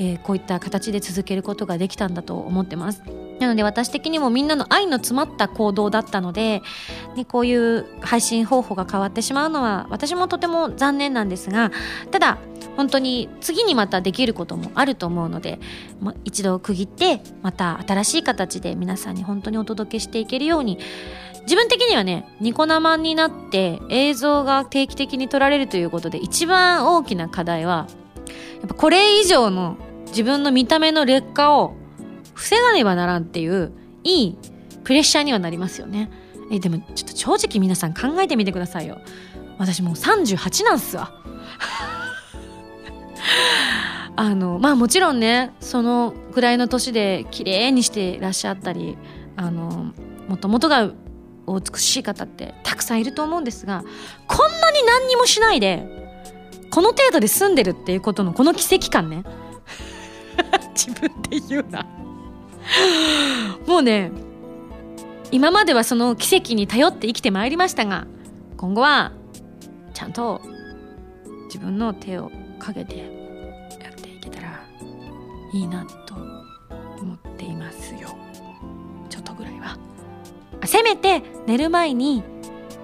[0.01, 3.03] えー、こういった形で続けることができたんだと思ってます。
[3.39, 6.63] なので私的にもみんなの愛の詰まった行動だったので、
[7.15, 11.71] ね、こういう配信方法が変わってしまうのは私もとても残念なんですが
[12.11, 12.37] ただ
[12.77, 15.59] 本当に次にまたできることもあると思うので、
[15.99, 20.77] ま、一度区切ってまた新しい形で皆さんに本当にお届けしていけるように
[21.41, 27.87] 自分的にはねニコ生になって映像が定期的に撮られるということで一番大きな課題は
[28.59, 29.77] やっぱこれ以上の
[30.11, 31.75] 自分の見た目の劣化を
[32.33, 33.71] 防がねばならんっていう
[34.03, 34.37] いい
[34.83, 36.11] プレッシャーにはなりますよね。
[36.51, 38.99] えでもちょっと正直皆さん考えてみてくださいよ。
[39.57, 41.13] 私もう38なんすわ。
[44.15, 48.97] あのまあもちろんねそのぐらいの年で綺麗にしていらっしゃったり
[49.35, 49.93] あの
[50.27, 50.91] もともとが
[51.47, 53.83] お美しい方ってたくさんいると思うんですが
[54.27, 55.87] こんなに何にもしないで
[56.69, 59.23] この程度で済んでるっていうことのこの奇跡感ね
[60.75, 61.85] 自分で言うな。
[63.67, 64.11] もうね
[65.31, 68.05] 今まではその奇跡に頼って生きてまいりましたが
[68.57, 69.11] 今後は
[69.93, 70.41] ちゃんと
[71.45, 74.63] 自分の手をかけてやっていけたら
[75.53, 76.15] いいなと
[77.01, 78.09] 思っていますよ。
[79.09, 79.77] ちょっとぐらいは。
[80.65, 82.23] せめて寝る前に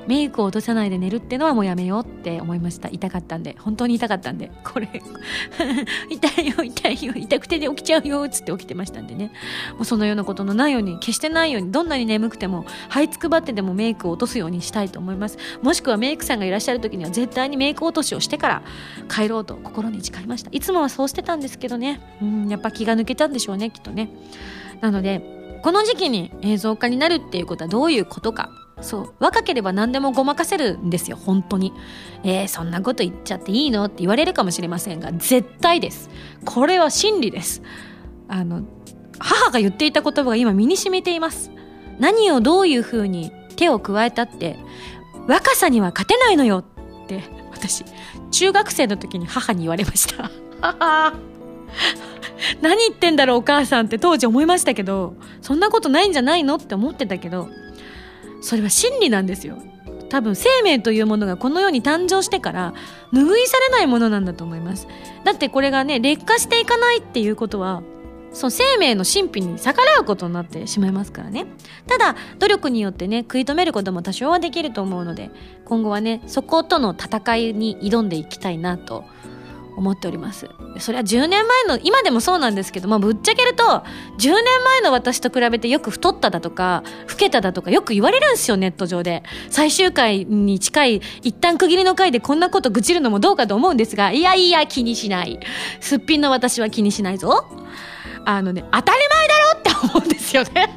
[0.07, 2.89] メイクを落とさないで寝るってのはもうやめようって思いました。
[2.89, 3.55] 痛かったんで。
[3.59, 4.51] 本当に痛かったんで。
[4.63, 4.89] これ。
[6.09, 7.13] 痛いよ痛いよ。
[7.15, 9.31] 痛くてで起きちゃうよっつって起きてましたんでね。
[9.73, 15.37] もうそのようなことのないように決してないようにどんなに眠くても這いつくばってでもメイクを落とすようにしたいと思います。
[15.61, 18.61] もしくはメイクさんがいらっしゃる時には絶対にメイク落としをしてから
[19.09, 20.49] 帰ろうと心に誓いました。
[20.53, 21.99] いつもはそうしてたんですけどね。
[22.21, 24.09] うんやっぱ気が抜けたんでしょうねきっとね。
[24.81, 28.66] なのでこの時期に映像化になるっていうことはどういうことか。
[28.81, 29.13] そう。
[29.19, 31.17] 若ければ何でもごまかせるんですよ。
[31.17, 31.73] 本当に。
[32.23, 36.09] えー、そんなこと言っちゃっていいのって言われるかもしれませんが絶対です。
[36.45, 37.61] これは真理です。
[38.27, 38.63] あの
[39.19, 41.51] 母が言っていた言葉が今身に染みています。
[41.99, 44.57] 何をどういうふうに手を加えたって
[45.27, 47.83] 若さには勝てないのよって私
[48.29, 50.29] 中学生の時に母に言われました。
[52.61, 57.49] 何言ってんだろうお母さんって当時思いましたけどそんなことないんじゃないのって思ってたけど
[58.41, 59.57] それは真理なんですよ。
[60.09, 62.73] 多分生命というものがこの世に誕生してから
[63.11, 64.87] 拭いされないものなんだと思います。
[65.23, 67.83] だってこれがね劣化していかないっていうことは
[68.31, 71.45] その生命の神秘に逆らうことになってしまいますからね。
[71.87, 75.29] ただ努力によってね食い止めることも多少はできると思うので
[75.65, 79.03] 今後はねそことの戦いに挑んでいきたいなと
[79.77, 80.49] 思っております。
[80.79, 83.83] それは10年前の今でもそうなんですけどもぶっちゃけると10
[84.19, 89.23] 年前の私と比べてよく太っただとか老けただとかよく言われるんですよネット上で。
[89.49, 95.39] 最終回に近い一旦区切りの回でこんなこと愚痴るのもどうかと思うんですがいやいや気にしない。
[95.79, 97.45] すっぴんの私は気にしないぞ。
[98.25, 100.75] あのね当たり前だろって思うんですよね。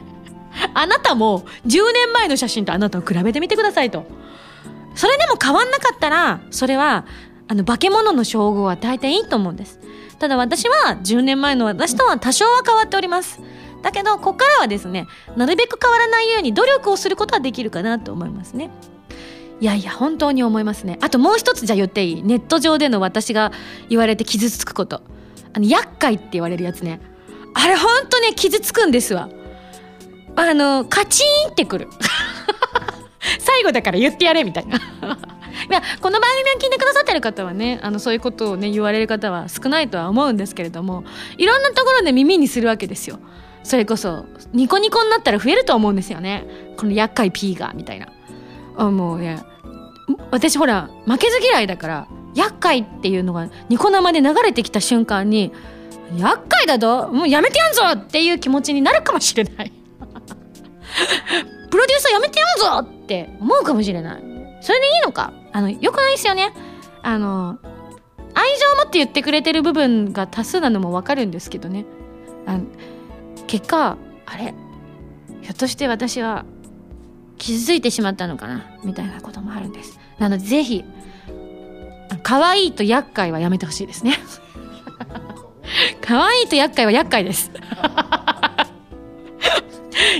[0.75, 4.05] あなたも10年前の写真とあなたを比べてみてくださいと。
[4.95, 7.07] それでも変わんなかったらそれは
[7.51, 9.81] あの、化け物の称号は大体いいと思うんです。
[10.21, 13.41] ただ私は10年前の私とは多少は変わっております。
[13.83, 18.71] だけど、ここからはですね、なるべく変わらないように努力をすることはできるかなと思いますね。
[19.61, 20.97] いやいや、本当に思いますね。
[21.01, 22.23] あともう一つじゃ言っていい？
[22.23, 23.51] ネット上での私が
[23.89, 25.03] 言われて傷つくこと。
[25.53, 27.01] あの、厄介って言われるやつね。
[27.55, 29.29] あれ本当ね、傷つくんですわ。
[30.37, 31.89] あの、カチーンってくる。
[33.41, 34.79] 最後だから言ってやれみたいな。
[35.69, 41.05] いやこの番組を聞いてくださってる方はねあのそういうことをね言われる方は少ないとは思うんですけれども
[41.37, 43.19] いろんなところで耳にするわけですよ。
[43.63, 46.47] それこそニコニコになったら増えると思うんですよね。
[46.77, 48.09] この厄介 P がみたいな。
[48.77, 49.43] あもうね
[50.31, 55.53] 私ほら負けず嫌いだから厄介っていうのがニコ生で流れてきた瞬間に
[56.17, 59.73] 厄介だともうやめてやんぞっていう気持ちになるかもしれない。
[61.71, 62.45] プロデューサーやめてや
[62.81, 64.23] んぞって思うかもしれない。
[64.61, 65.33] それでいいのか？
[65.53, 66.53] あの、よくないですよね。
[67.03, 67.59] あの、
[68.35, 71.85] 愛情を持って言ってくれてる部分が多数なのもわかるんですけどね。
[72.47, 72.65] あの
[73.47, 73.97] 結果、
[74.27, 74.55] あれ？
[75.43, 76.45] ひょっとして私は
[77.39, 78.67] 傷ついてしまったのかな？
[78.85, 79.99] みたいなこともあるんです。
[80.19, 80.85] なのでぜひ、
[82.23, 84.17] 可愛いと厄介はやめてほしいですね。
[86.01, 87.51] 可愛いと厄介は厄介です。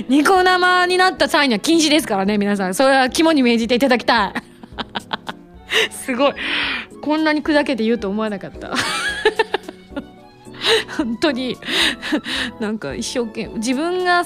[0.09, 2.73] ニコ生になった際には禁止ですからね、皆さん。
[2.73, 4.33] それは肝に銘じていただきたい。
[5.89, 6.33] すごい。
[7.01, 8.73] こんなに砕けて言うと思わなかった。
[10.97, 11.57] 本当に、
[12.59, 14.23] なんか一生懸命、自分が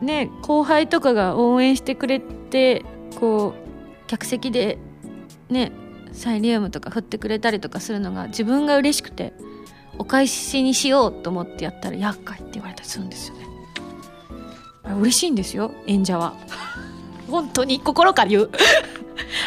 [0.00, 2.84] ね、後輩とかが応援してくれて、
[3.18, 3.64] こう、
[4.06, 4.78] 客席で
[5.48, 5.72] ね
[6.12, 9.32] サイリウムとか振ってくれたりとかするのが自分が嬉しくて
[9.98, 13.44] お返しにしようと思ってやったら厄介って言われたりするんですよね。
[15.00, 16.34] 嬉しいんですよ演者は。
[17.30, 17.80] 本当に。
[17.80, 18.50] 心から言う。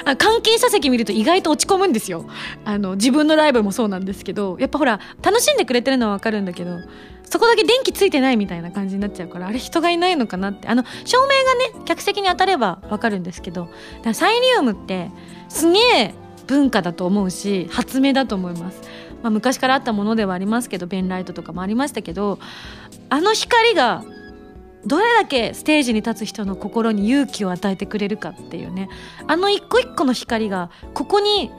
[0.05, 2.25] あ関係者席見ると意外と落ち込むんですよ。
[2.65, 6.79] あの自分のライブもそうなんですけどやっぱほら楽しんでくれてるのは分かるんだけど
[7.29, 10.67] そこだけ電気ついてないみたいな感じになっちゃうからあれ人がいないのかなって。
[10.67, 13.69] あの照明がね客席に当たれば分かるんですけど
[14.13, 15.11] サイリウムって
[15.49, 16.13] すげえ
[16.47, 18.81] 文化だと思うし発明だと思います、
[19.21, 22.39] まあ、昔からあったものではありますけどペンライトとかもありましたけど
[23.09, 24.03] あの光が
[24.87, 28.89] どれだけステージに立つ人の心に勇気を与えてくれるかっていうね
[29.27, 31.51] あの一個一個の光がここに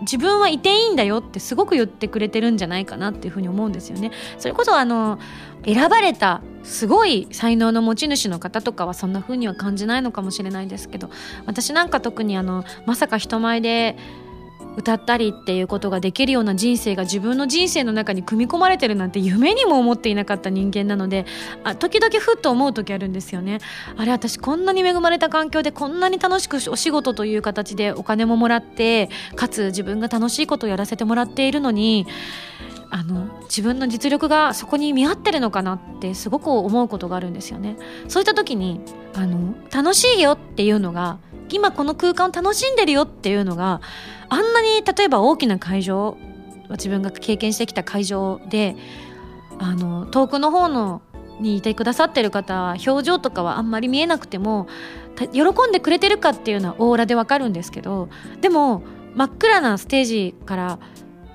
[0.00, 4.10] 自分はいていいんだよってすごく言ってくれてるんじゃないかなっていうふうに思うんですよね。
[4.38, 5.18] それこそあの
[5.64, 11.10] 選ばれたすごい才能の持ち主の方とかはそんな風には感じないのかもしれないですけど
[11.46, 13.96] 私なんか特にあのまさか人前で
[14.76, 21.26] 歌ったりっていうことができるような人生が自分の人生の中に組み込まれてるなんて夢にも思っていなかった人間なので
[21.64, 23.58] あ時々ふっと思う時あるんですよね。
[23.96, 32.06] あれ私こんなに恵まれた環境でこんなに楽しくお仕事という形でお金ももらってかつ自分が楽しいことをやらせてもらっているのに
[32.90, 37.76] あの自分の実力がそこに見合ってるのかなってすごく思うことがあるんですよね。
[38.06, 38.80] そういった時に
[39.14, 41.18] あの楽しいよっていうのが
[41.48, 43.80] 今この空間を楽しんでるよっていうのが
[44.32, 46.16] あんなに例えば大きな会場
[46.70, 48.76] 自分が経験してきた会場で
[49.58, 51.02] あの遠くの方の
[51.38, 54.68] にいてくださってる方は表情とかはあんまり見えなくても
[55.32, 58.08] 喜んでくれてるかっていうのはオーラでわかるんですけど
[58.40, 58.82] でも
[59.14, 60.78] 真っ暗なステージから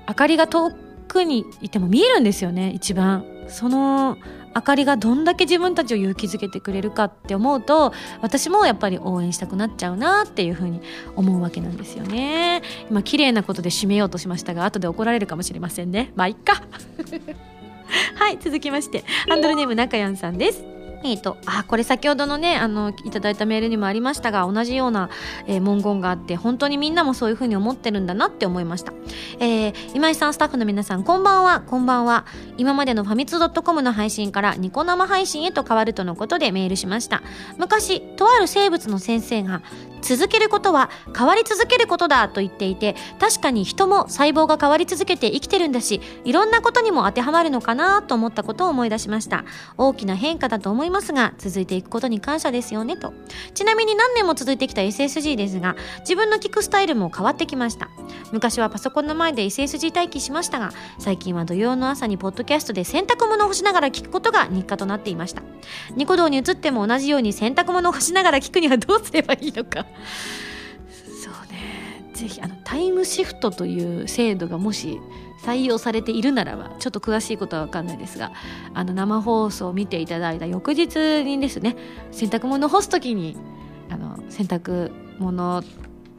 [0.08, 0.72] 明かりが遠
[1.08, 3.26] くにいても見えるんですよね一番。
[3.48, 4.18] その
[4.58, 10.82] 明かりがどんだけ自分たちを勇気づけてくれるかって思うと私もやっぱり応援したくなっちゃうなっていうふうに
[11.16, 12.64] 思うわけなんですよね。
[12.90, 16.12] 今綺麗なことで締めようとしましたが後で怒られるかもしれませんね。
[16.16, 16.62] まあいっか。
[18.16, 20.77] はい続きましてハンドルネームなかやんさんです。
[21.12, 25.10] え、ー、と、あ、これ先ほどのね、あの、いただいたメールにもありましたが、同じような、
[25.48, 28.94] えー、文言があって、本当にみんなもそういうふうに思ってるんだなって思いました。
[29.40, 32.26] えー、今井さん、スタッフの皆さん、こんばんは、こんばんは。
[32.58, 37.22] 今までのファミツー .com の配信からニコ生配信へと変わるとのことでメールしました。
[37.58, 39.62] 昔、とある生物の先生が、
[40.02, 49.44] 続けることは変わり続けることだと言っていて確かに人も細胞が変わり続けて生きてるんだしいろんなことにも当てはまるのかなと思ったことを思い出しました
[49.78, 53.14] 大きな変化だと思いますが続いていくことに感謝ですよねと。
[53.54, 57.90] ちなみに何年も続いてきた SSG ですが自分の聞くスタイルも変わってきました。
[58.32, 65.42] 昔はパソコンの前で SSG 待機しましたが最近は土曜の朝にポッドキャストで洗濯物を干しながら聞くことが日課となっていました。
[65.96, 69.86] ニコ動に移っても同じように洗濯物を干しながら聞くにはどうすればいいのか。
[71.24, 72.12] そうね。
[72.14, 75.00] ぜひあのタイムシフトという制度がもし
[75.42, 78.32] 採用されているならばちょっと詳しいことは分かんないですが
[78.74, 81.76] あの生放送を見ていただいた翌日にですね
[82.12, 83.38] 洗濯物干す時に
[83.90, 85.64] あの洗濯物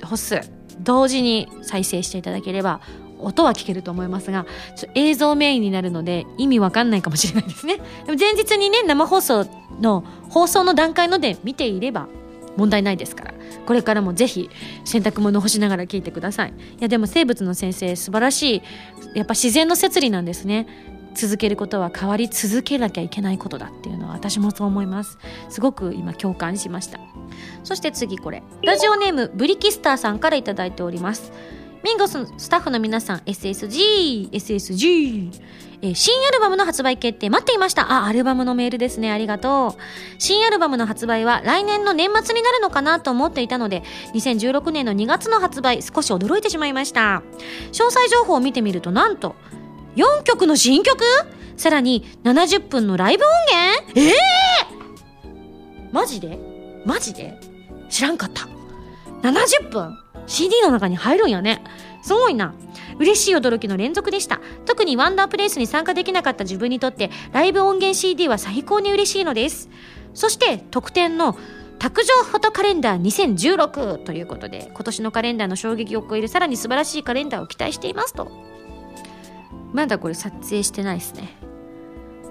[0.02, 0.40] 干す
[0.80, 2.80] 同時に再生していただければ
[3.20, 4.46] 音は聞けると思いますが
[4.94, 7.76] 映像メインになるので意味わかんないかもしれないですね。
[8.06, 9.46] でも前日にね生放送
[9.80, 12.06] の放送の段階ので見ていれば
[12.56, 13.34] 問題ないですから。
[13.66, 14.50] これからもぜひ
[14.84, 16.50] 洗濯物干しながら聞いてください。
[16.50, 18.62] いやでも生物の先生素晴らしい
[19.14, 20.66] やっぱ自然の摂理なんですね。
[21.14, 25.18] 続けることは変わり続けなきゃいけないことだっていうのは私もそう思います。
[25.48, 27.00] すごく今共感しました。
[27.64, 28.42] そして次これ。
[28.62, 31.32] ラジオネームブリキスターさんから頂いております。
[31.82, 35.30] ミンゴススタッフの皆さん SSG SSG
[35.80, 37.92] えー、新アルバムの発売決定待っていました。
[37.92, 39.12] あ、アルバムのメールですね。
[39.12, 39.80] ありがとう。
[40.18, 47.22] 新アルバムの発売は来年の年末になるのかなと思っていたので、2016年の2月の発売、少し驚いてしまいました。
[47.70, 49.36] 詳細情報を見てみると、なんと、
[49.94, 51.04] 4曲の新曲？
[51.56, 53.30] さらに70分のライブ音
[53.94, 54.00] 源？
[54.00, 56.38] ええー、マジで？
[56.84, 57.38] マジで？
[57.88, 58.48] 知らんかった。
[59.22, 60.07] 70分？
[60.28, 61.64] ?CD の中に入るんやね。
[62.02, 62.54] すごいな。
[62.98, 69.68] 嬉しい驚きの連続でした特にワンダープレイスに参加できなかった自分にとってライブ音源 CD は最高に嬉しいのです
[70.14, 71.36] そして特典の
[71.78, 78.30] 卓上フォトカレンダー2016ということで今年のカレンダーの衝撃を超えるさらに素晴らしいカレンダーを期待していますと
[79.72, 81.36] まだこれ撮影してないですね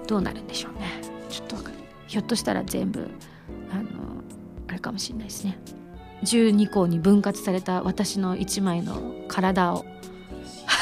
[0.06, 0.86] どうなるんでしょうね
[1.30, 1.76] ちょっとわかる
[2.06, 3.08] ひょっとしたら全部
[3.70, 4.22] あの
[4.68, 5.58] あれかもしれないですね
[6.24, 9.84] 12項に分割された私の1枚の体を。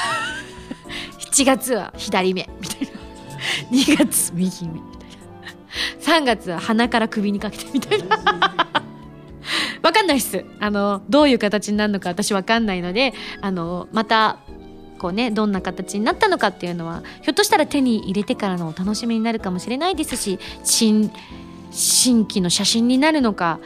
[1.33, 2.97] 1月は左目みたいな。
[3.71, 6.21] 2月右目みたいな。
[6.21, 8.17] 3月は鼻から首にかけてみたいな。
[9.83, 10.45] わかんないっす。
[10.59, 14.39] あの、どういう形になるのか私わかんないので、あの、また、
[14.99, 21.13] こうね、どんな形になったのかっていうのは、ひょっとしたら手に入れてからのお楽しみになるかもしれないですし、新、
[21.71, 23.61] 新規の写真になるのか、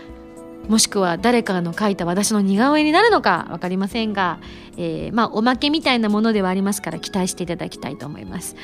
[0.69, 4.39] もしくは誰かの描いた私の似顔絵になるのか分かりませんが、
[4.77, 8.57] えー、まあおまけみたいなものではありますから期待していただきたいと思います。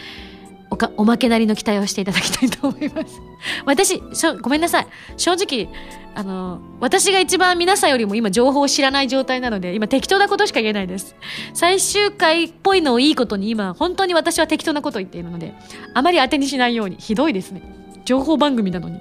[0.69, 3.21] おかおまけなりの期待をしていただきたいと思います。
[3.65, 4.87] 私しょごめんなさい。
[5.17, 5.69] 正直
[6.15, 11.15] あの私が一番皆さんよりも今情報を知らない状態なので今適当なことしか言えないです。
[11.55, 15.55] 最終回っぽいのをいいことに今本当に私は適当なことを言っているので
[15.95, 16.97] あまり当てにしないように。
[16.99, 17.63] ひどいですね。
[18.05, 18.99] 情報番組なのに。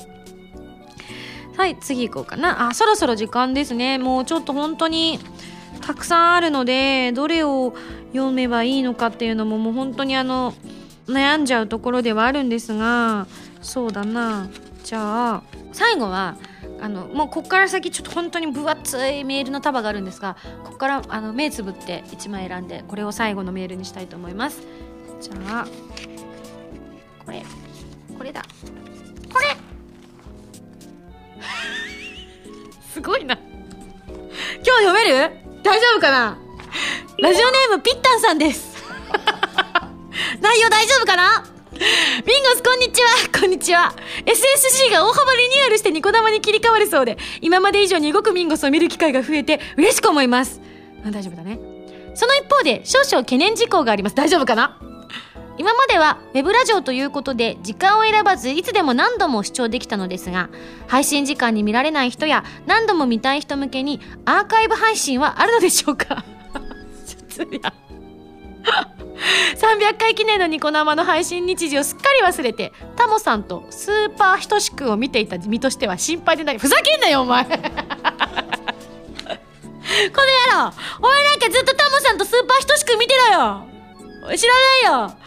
[1.57, 2.69] はい次行こうかな。
[2.69, 3.97] あそろそろ時間ですね。
[3.97, 5.19] もうちょっと本当に
[5.81, 7.73] たくさんあるのでどれを
[8.11, 10.53] 読めばいいのかっていうのももう本当にあの
[11.07, 13.27] 悩んじゃうところではあるんですが
[13.61, 14.49] そうだな。
[14.83, 16.37] じゃあ最後は
[16.81, 24.61] あのもうここから先ちょっと本当に分厚いメールの束があるんですがここからあの目つぶって1枚選んでこれを最後のメールにしたいと思います。
[25.21, 25.67] じゃあ
[27.25, 27.43] これ。
[28.17, 28.43] これだ。
[29.33, 29.64] これ。
[32.93, 33.35] すごいな。
[33.35, 33.43] 今
[34.63, 35.31] 日読める？
[35.63, 36.37] 大丈夫かな？
[37.19, 38.75] ラジオネームピッタンさんです。
[40.41, 41.45] 内容大丈夫かな？
[41.73, 43.09] ミンゴスこんにちは。
[43.39, 43.93] こんにちは。
[44.25, 50.61] SSG が大幅リニューアルしてニコ生に切り替わるそうで今まで以上に動くミンゴスを見る機会が増えて嬉しく思います。
[51.03, 51.59] 大丈夫だね。
[52.15, 54.15] その一方で少々懸念事項があります。
[54.15, 54.77] 大丈夫かな？
[55.57, 60.49] 今までは web ラジオということで時間を選ばずいつでも何度も視聴できたのですが
[60.87, 66.25] 配信時間に見られない人や何度も見たい人向けにアーカイブ配信はあるのでしょうか
[69.55, 76.57] ？300回記念のニコ生の配信日時をすっかり忘れてタモさんとスーパーひとしくんを見ていた身としては心配でない。
[76.57, 77.45] ふざけんなよお前！
[77.47, 77.57] この
[80.57, 80.73] 野郎！
[80.99, 83.65] お前なんかずっとタモさんとスーパーひとしくん見てろよ！
[84.35, 84.53] 知ら
[84.89, 85.24] ないよ！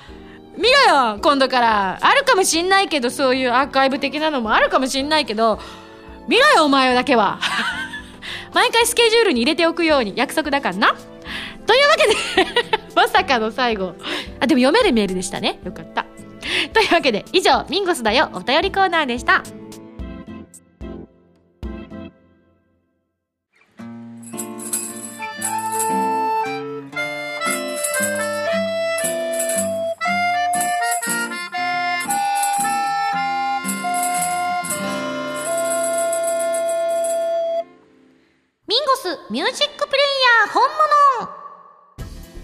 [0.58, 1.98] 見ろよ今度から。
[2.00, 5.60] あるかもしんないけどそういうアーカイブ的なのもあるかもしんないけど
[6.26, 7.38] 見ろよお前だけは。
[8.52, 10.94] 毎回スケジュールに入れておくように約束だからな。
[11.66, 12.46] というわけで
[12.96, 13.94] まさかの最後。
[14.40, 15.60] あでも読めるメールでしたね。
[15.64, 16.06] よかった。
[16.72, 19.42] というわけで以上ミンゴスだよお便りコーナーでした。
[39.30, 40.02] ミュージックプレイ
[40.44, 40.62] ヤー本
[41.22, 41.38] 物。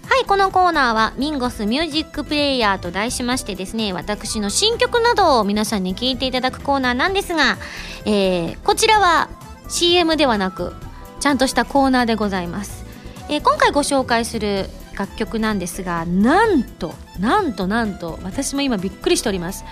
[0.07, 7.57] はいこのコーナーはミンゴスミュージックプレイヤーと題しましてですね私の新曲などを皆さんに聴いていただくコーナーなんですが、
[8.05, 9.29] えー、こちらは
[9.67, 10.73] CM ではなく
[11.19, 12.85] ちゃんとしたコーナーでございます、
[13.29, 19.65] えー、今回ご紹介する楽曲なんですがなんとなんとなんと私も今びっくりしております。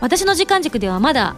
[0.00, 1.36] 私の時間軸ではまだ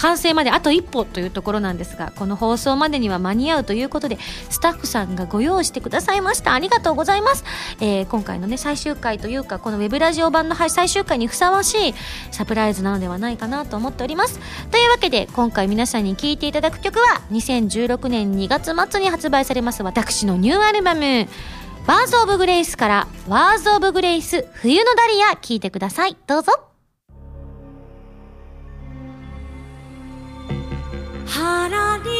[0.00, 6.54] 完成まであと一歩というところなんですがこの放送までには間に合うということでスタッフさんがご用意してくださいました。
[6.54, 7.44] ありがとうございます、
[7.80, 11.94] えー、今回のね最終回というかこのウェブラジオ版の最終回にふさわしい
[12.30, 14.40] サプライズなのではないかなと思っております。
[14.70, 21.28] というわけで今回皆さんに聴いていただく曲は2016年2月末に発売されます私のニューアルバム
[21.86, 26.16] ワーズ・オブ・グレイスからワーズ・オブ・グレイス冬のダリア聴いてください。
[26.26, 26.69] どうぞ。
[31.30, 32.19] は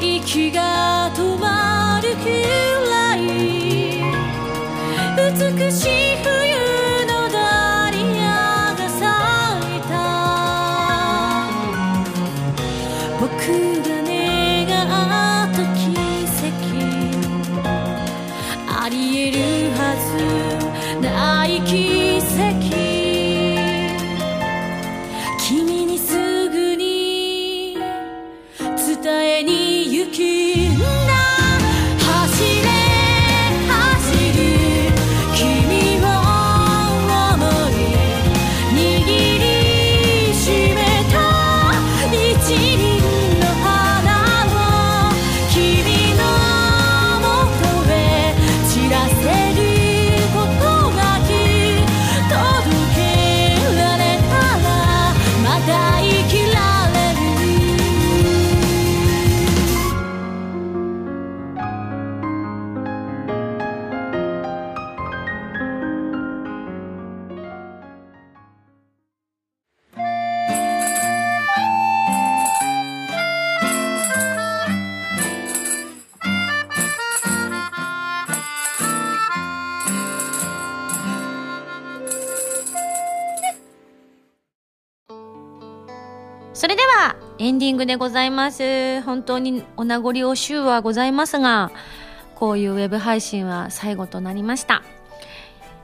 [0.00, 2.61] 息が止まる気
[87.92, 89.02] でございます。
[89.02, 91.70] 本当にお名残惜しゅうはございますが
[92.34, 94.82] こういうウェブ配信は最後となりました。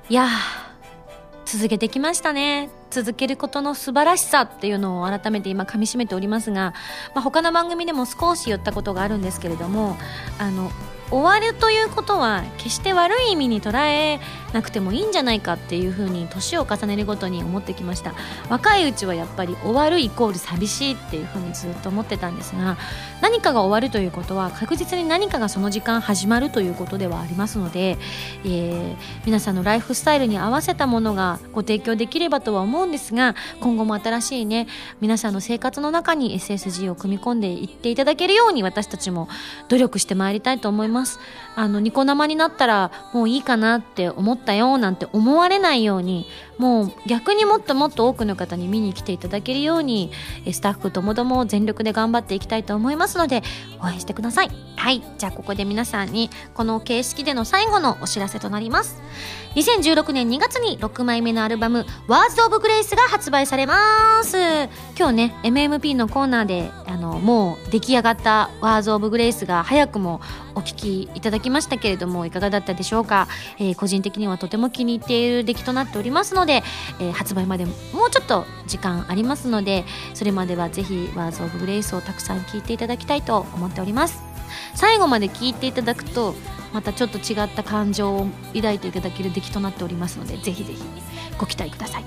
[0.08, 0.26] いや
[1.44, 2.70] 続けてきましたね。
[2.90, 6.72] 続けることの素晴らしさっていうのを改めて今噛みしめておりますが、
[7.14, 9.98] まあ、他の番組でも少し言ったことがあるんですけれども
[10.38, 10.70] あの
[11.10, 14.20] 終わるということは決して悪い意味に捉え
[14.52, 18.14] なくてもいいんじゃないかっていうふうに年を重ねるごとに思ってきました。
[18.48, 22.76] 若いうちはやっぱり終わるイコール寂しいっていうふうにずっと思ってたんですが
[23.20, 27.98] 何かが終わるということは確実に何かがその時間始まるということではありますので、
[28.44, 28.96] えー、
[29.26, 34.66] 皆さんのライフスタイルに合わせたものがご提供できればとは思うんですが今後も新しいね
[35.00, 39.28] 皆さんの生活の中に SSG を組み込んでいっていただけるように私たちも
[39.68, 40.97] 努力してまいりたいと思います。
[41.56, 46.26] あのニコ生になったらもういいかなって思ったよなんて思われないように
[46.58, 50.10] もう逆にもっともっと多くの方に見に来ていただけるように
[50.52, 53.42] スタッフともども全力で頑張っていきたいと思いますので
[53.80, 54.50] 応援してください。
[54.76, 55.02] はい。
[55.18, 59.00] じゃあここで皆さんにこの形式での最後のお知らせとなります。
[59.54, 64.36] 2016年2月に6枚目のアルバム「Words of Grace」が発売されます。
[64.96, 70.20] 今日ね MMP のコーナーであのもう出来上がった「Words of Grace」が早くも
[70.54, 73.28] お聴きいただきましたけれどもいかがだったでしょうか、
[73.58, 76.64] えー、個人的にはとても気に入っている出来となっておりますので、で
[76.98, 77.72] えー、発売までも
[78.06, 79.84] うちょっと時間ありますので
[80.14, 84.22] それまではぜひ「Words of Grace」をたくさん聴いていただきたいと思っております。
[84.74, 86.34] 最後まで聴いていただくと
[86.72, 90.82] またちょっと違った感情を抱いていただける出来となっておりますのでぜひぜひ
[91.38, 92.04] ご期待ください。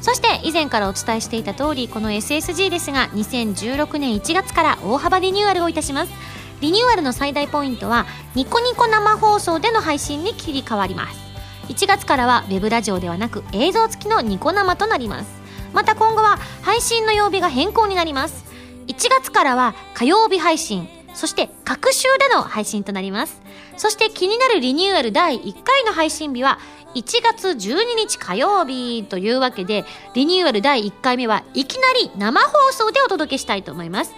[0.00, 6.12] そして以前からお伝えしていた通りこの SSG ですが2016年1月から大幅リニューアルをいたします。
[6.60, 11.31] リニューアルの最大ポイントはニコニコ生放送での配信に切り替わります。
[11.72, 15.40] 1月からは web ラジオではなく映像付きのニコ生となります。
[15.72, 18.44] また今後は配信の曜日が変更になります。
[18.88, 23.40] 1月からは火曜日配信そして各週での配信となります。
[23.78, 26.58] そして気になるリニューアル第1回の配信日は
[26.94, 34.12] 1月12日火曜日というわけでリニューアル第1回目はいきなり生放送でお届けしたいと思います。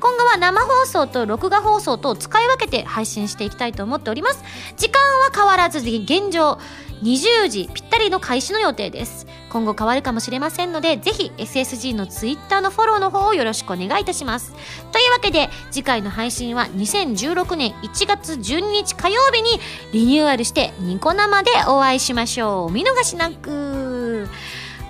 [0.00, 4.44] 今後は生放送と録画放送と使い分けて配信していきたいと思っております。
[4.76, 6.58] 時間は変わらず現状
[7.02, 9.26] 20時ぴったりの開始の予定です。
[9.50, 14.52] 今後変わるかもしれませんのでぜひ SSG の Twitter のフォローの方をよろしくお願いいたします。
[14.92, 19.60] というわけで次回の配信は2016年1月12日火曜日に
[19.92, 22.66] リニューアルしてニコ生でお会いしましょう。
[22.66, 24.28] お見逃しなく。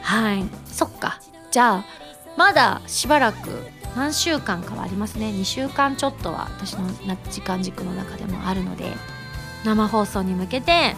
[0.02, 0.44] はい。
[0.66, 1.20] そっか。
[1.50, 1.84] じゃあ
[2.36, 5.26] まだしばらく何週間かはありますね。
[5.26, 6.88] 2週間ちょっとは私の
[7.30, 8.92] 時間軸の中でもあるので。
[9.64, 10.96] 生放送に向けて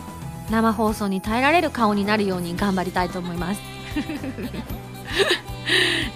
[0.51, 3.61] 生放送に耐えられる顔になるように頑張りたいと思います。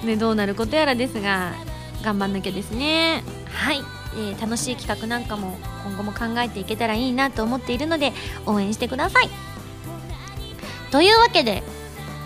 [0.04, 1.52] ねどうなることやらですが
[2.02, 3.22] 頑張んなきゃですね。
[3.52, 3.82] はい、
[4.14, 8.12] えー、楽しい企画なんかも今後も考えていけたらいいなと思っているので
[8.44, 9.30] 応援してください。
[10.90, 11.62] というわけで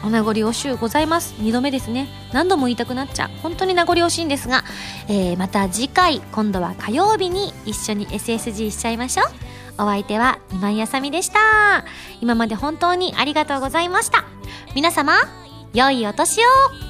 [0.02, 1.34] お名残惜しゅうございます。
[1.38, 2.08] 2度目ですね。
[2.32, 3.30] 何度も言いたくなっちゃう。
[3.42, 4.64] 本当に名残惜しいんですが、
[5.08, 9.49] えー、また次回今度は火曜日に一緒に SSG しちゃいましょう。
[9.82, 11.84] お相手は今井あさみでした。
[12.20, 14.24] 今まで本当にありがとうございました。
[14.74, 15.14] 皆様
[15.72, 16.89] 良いお年を。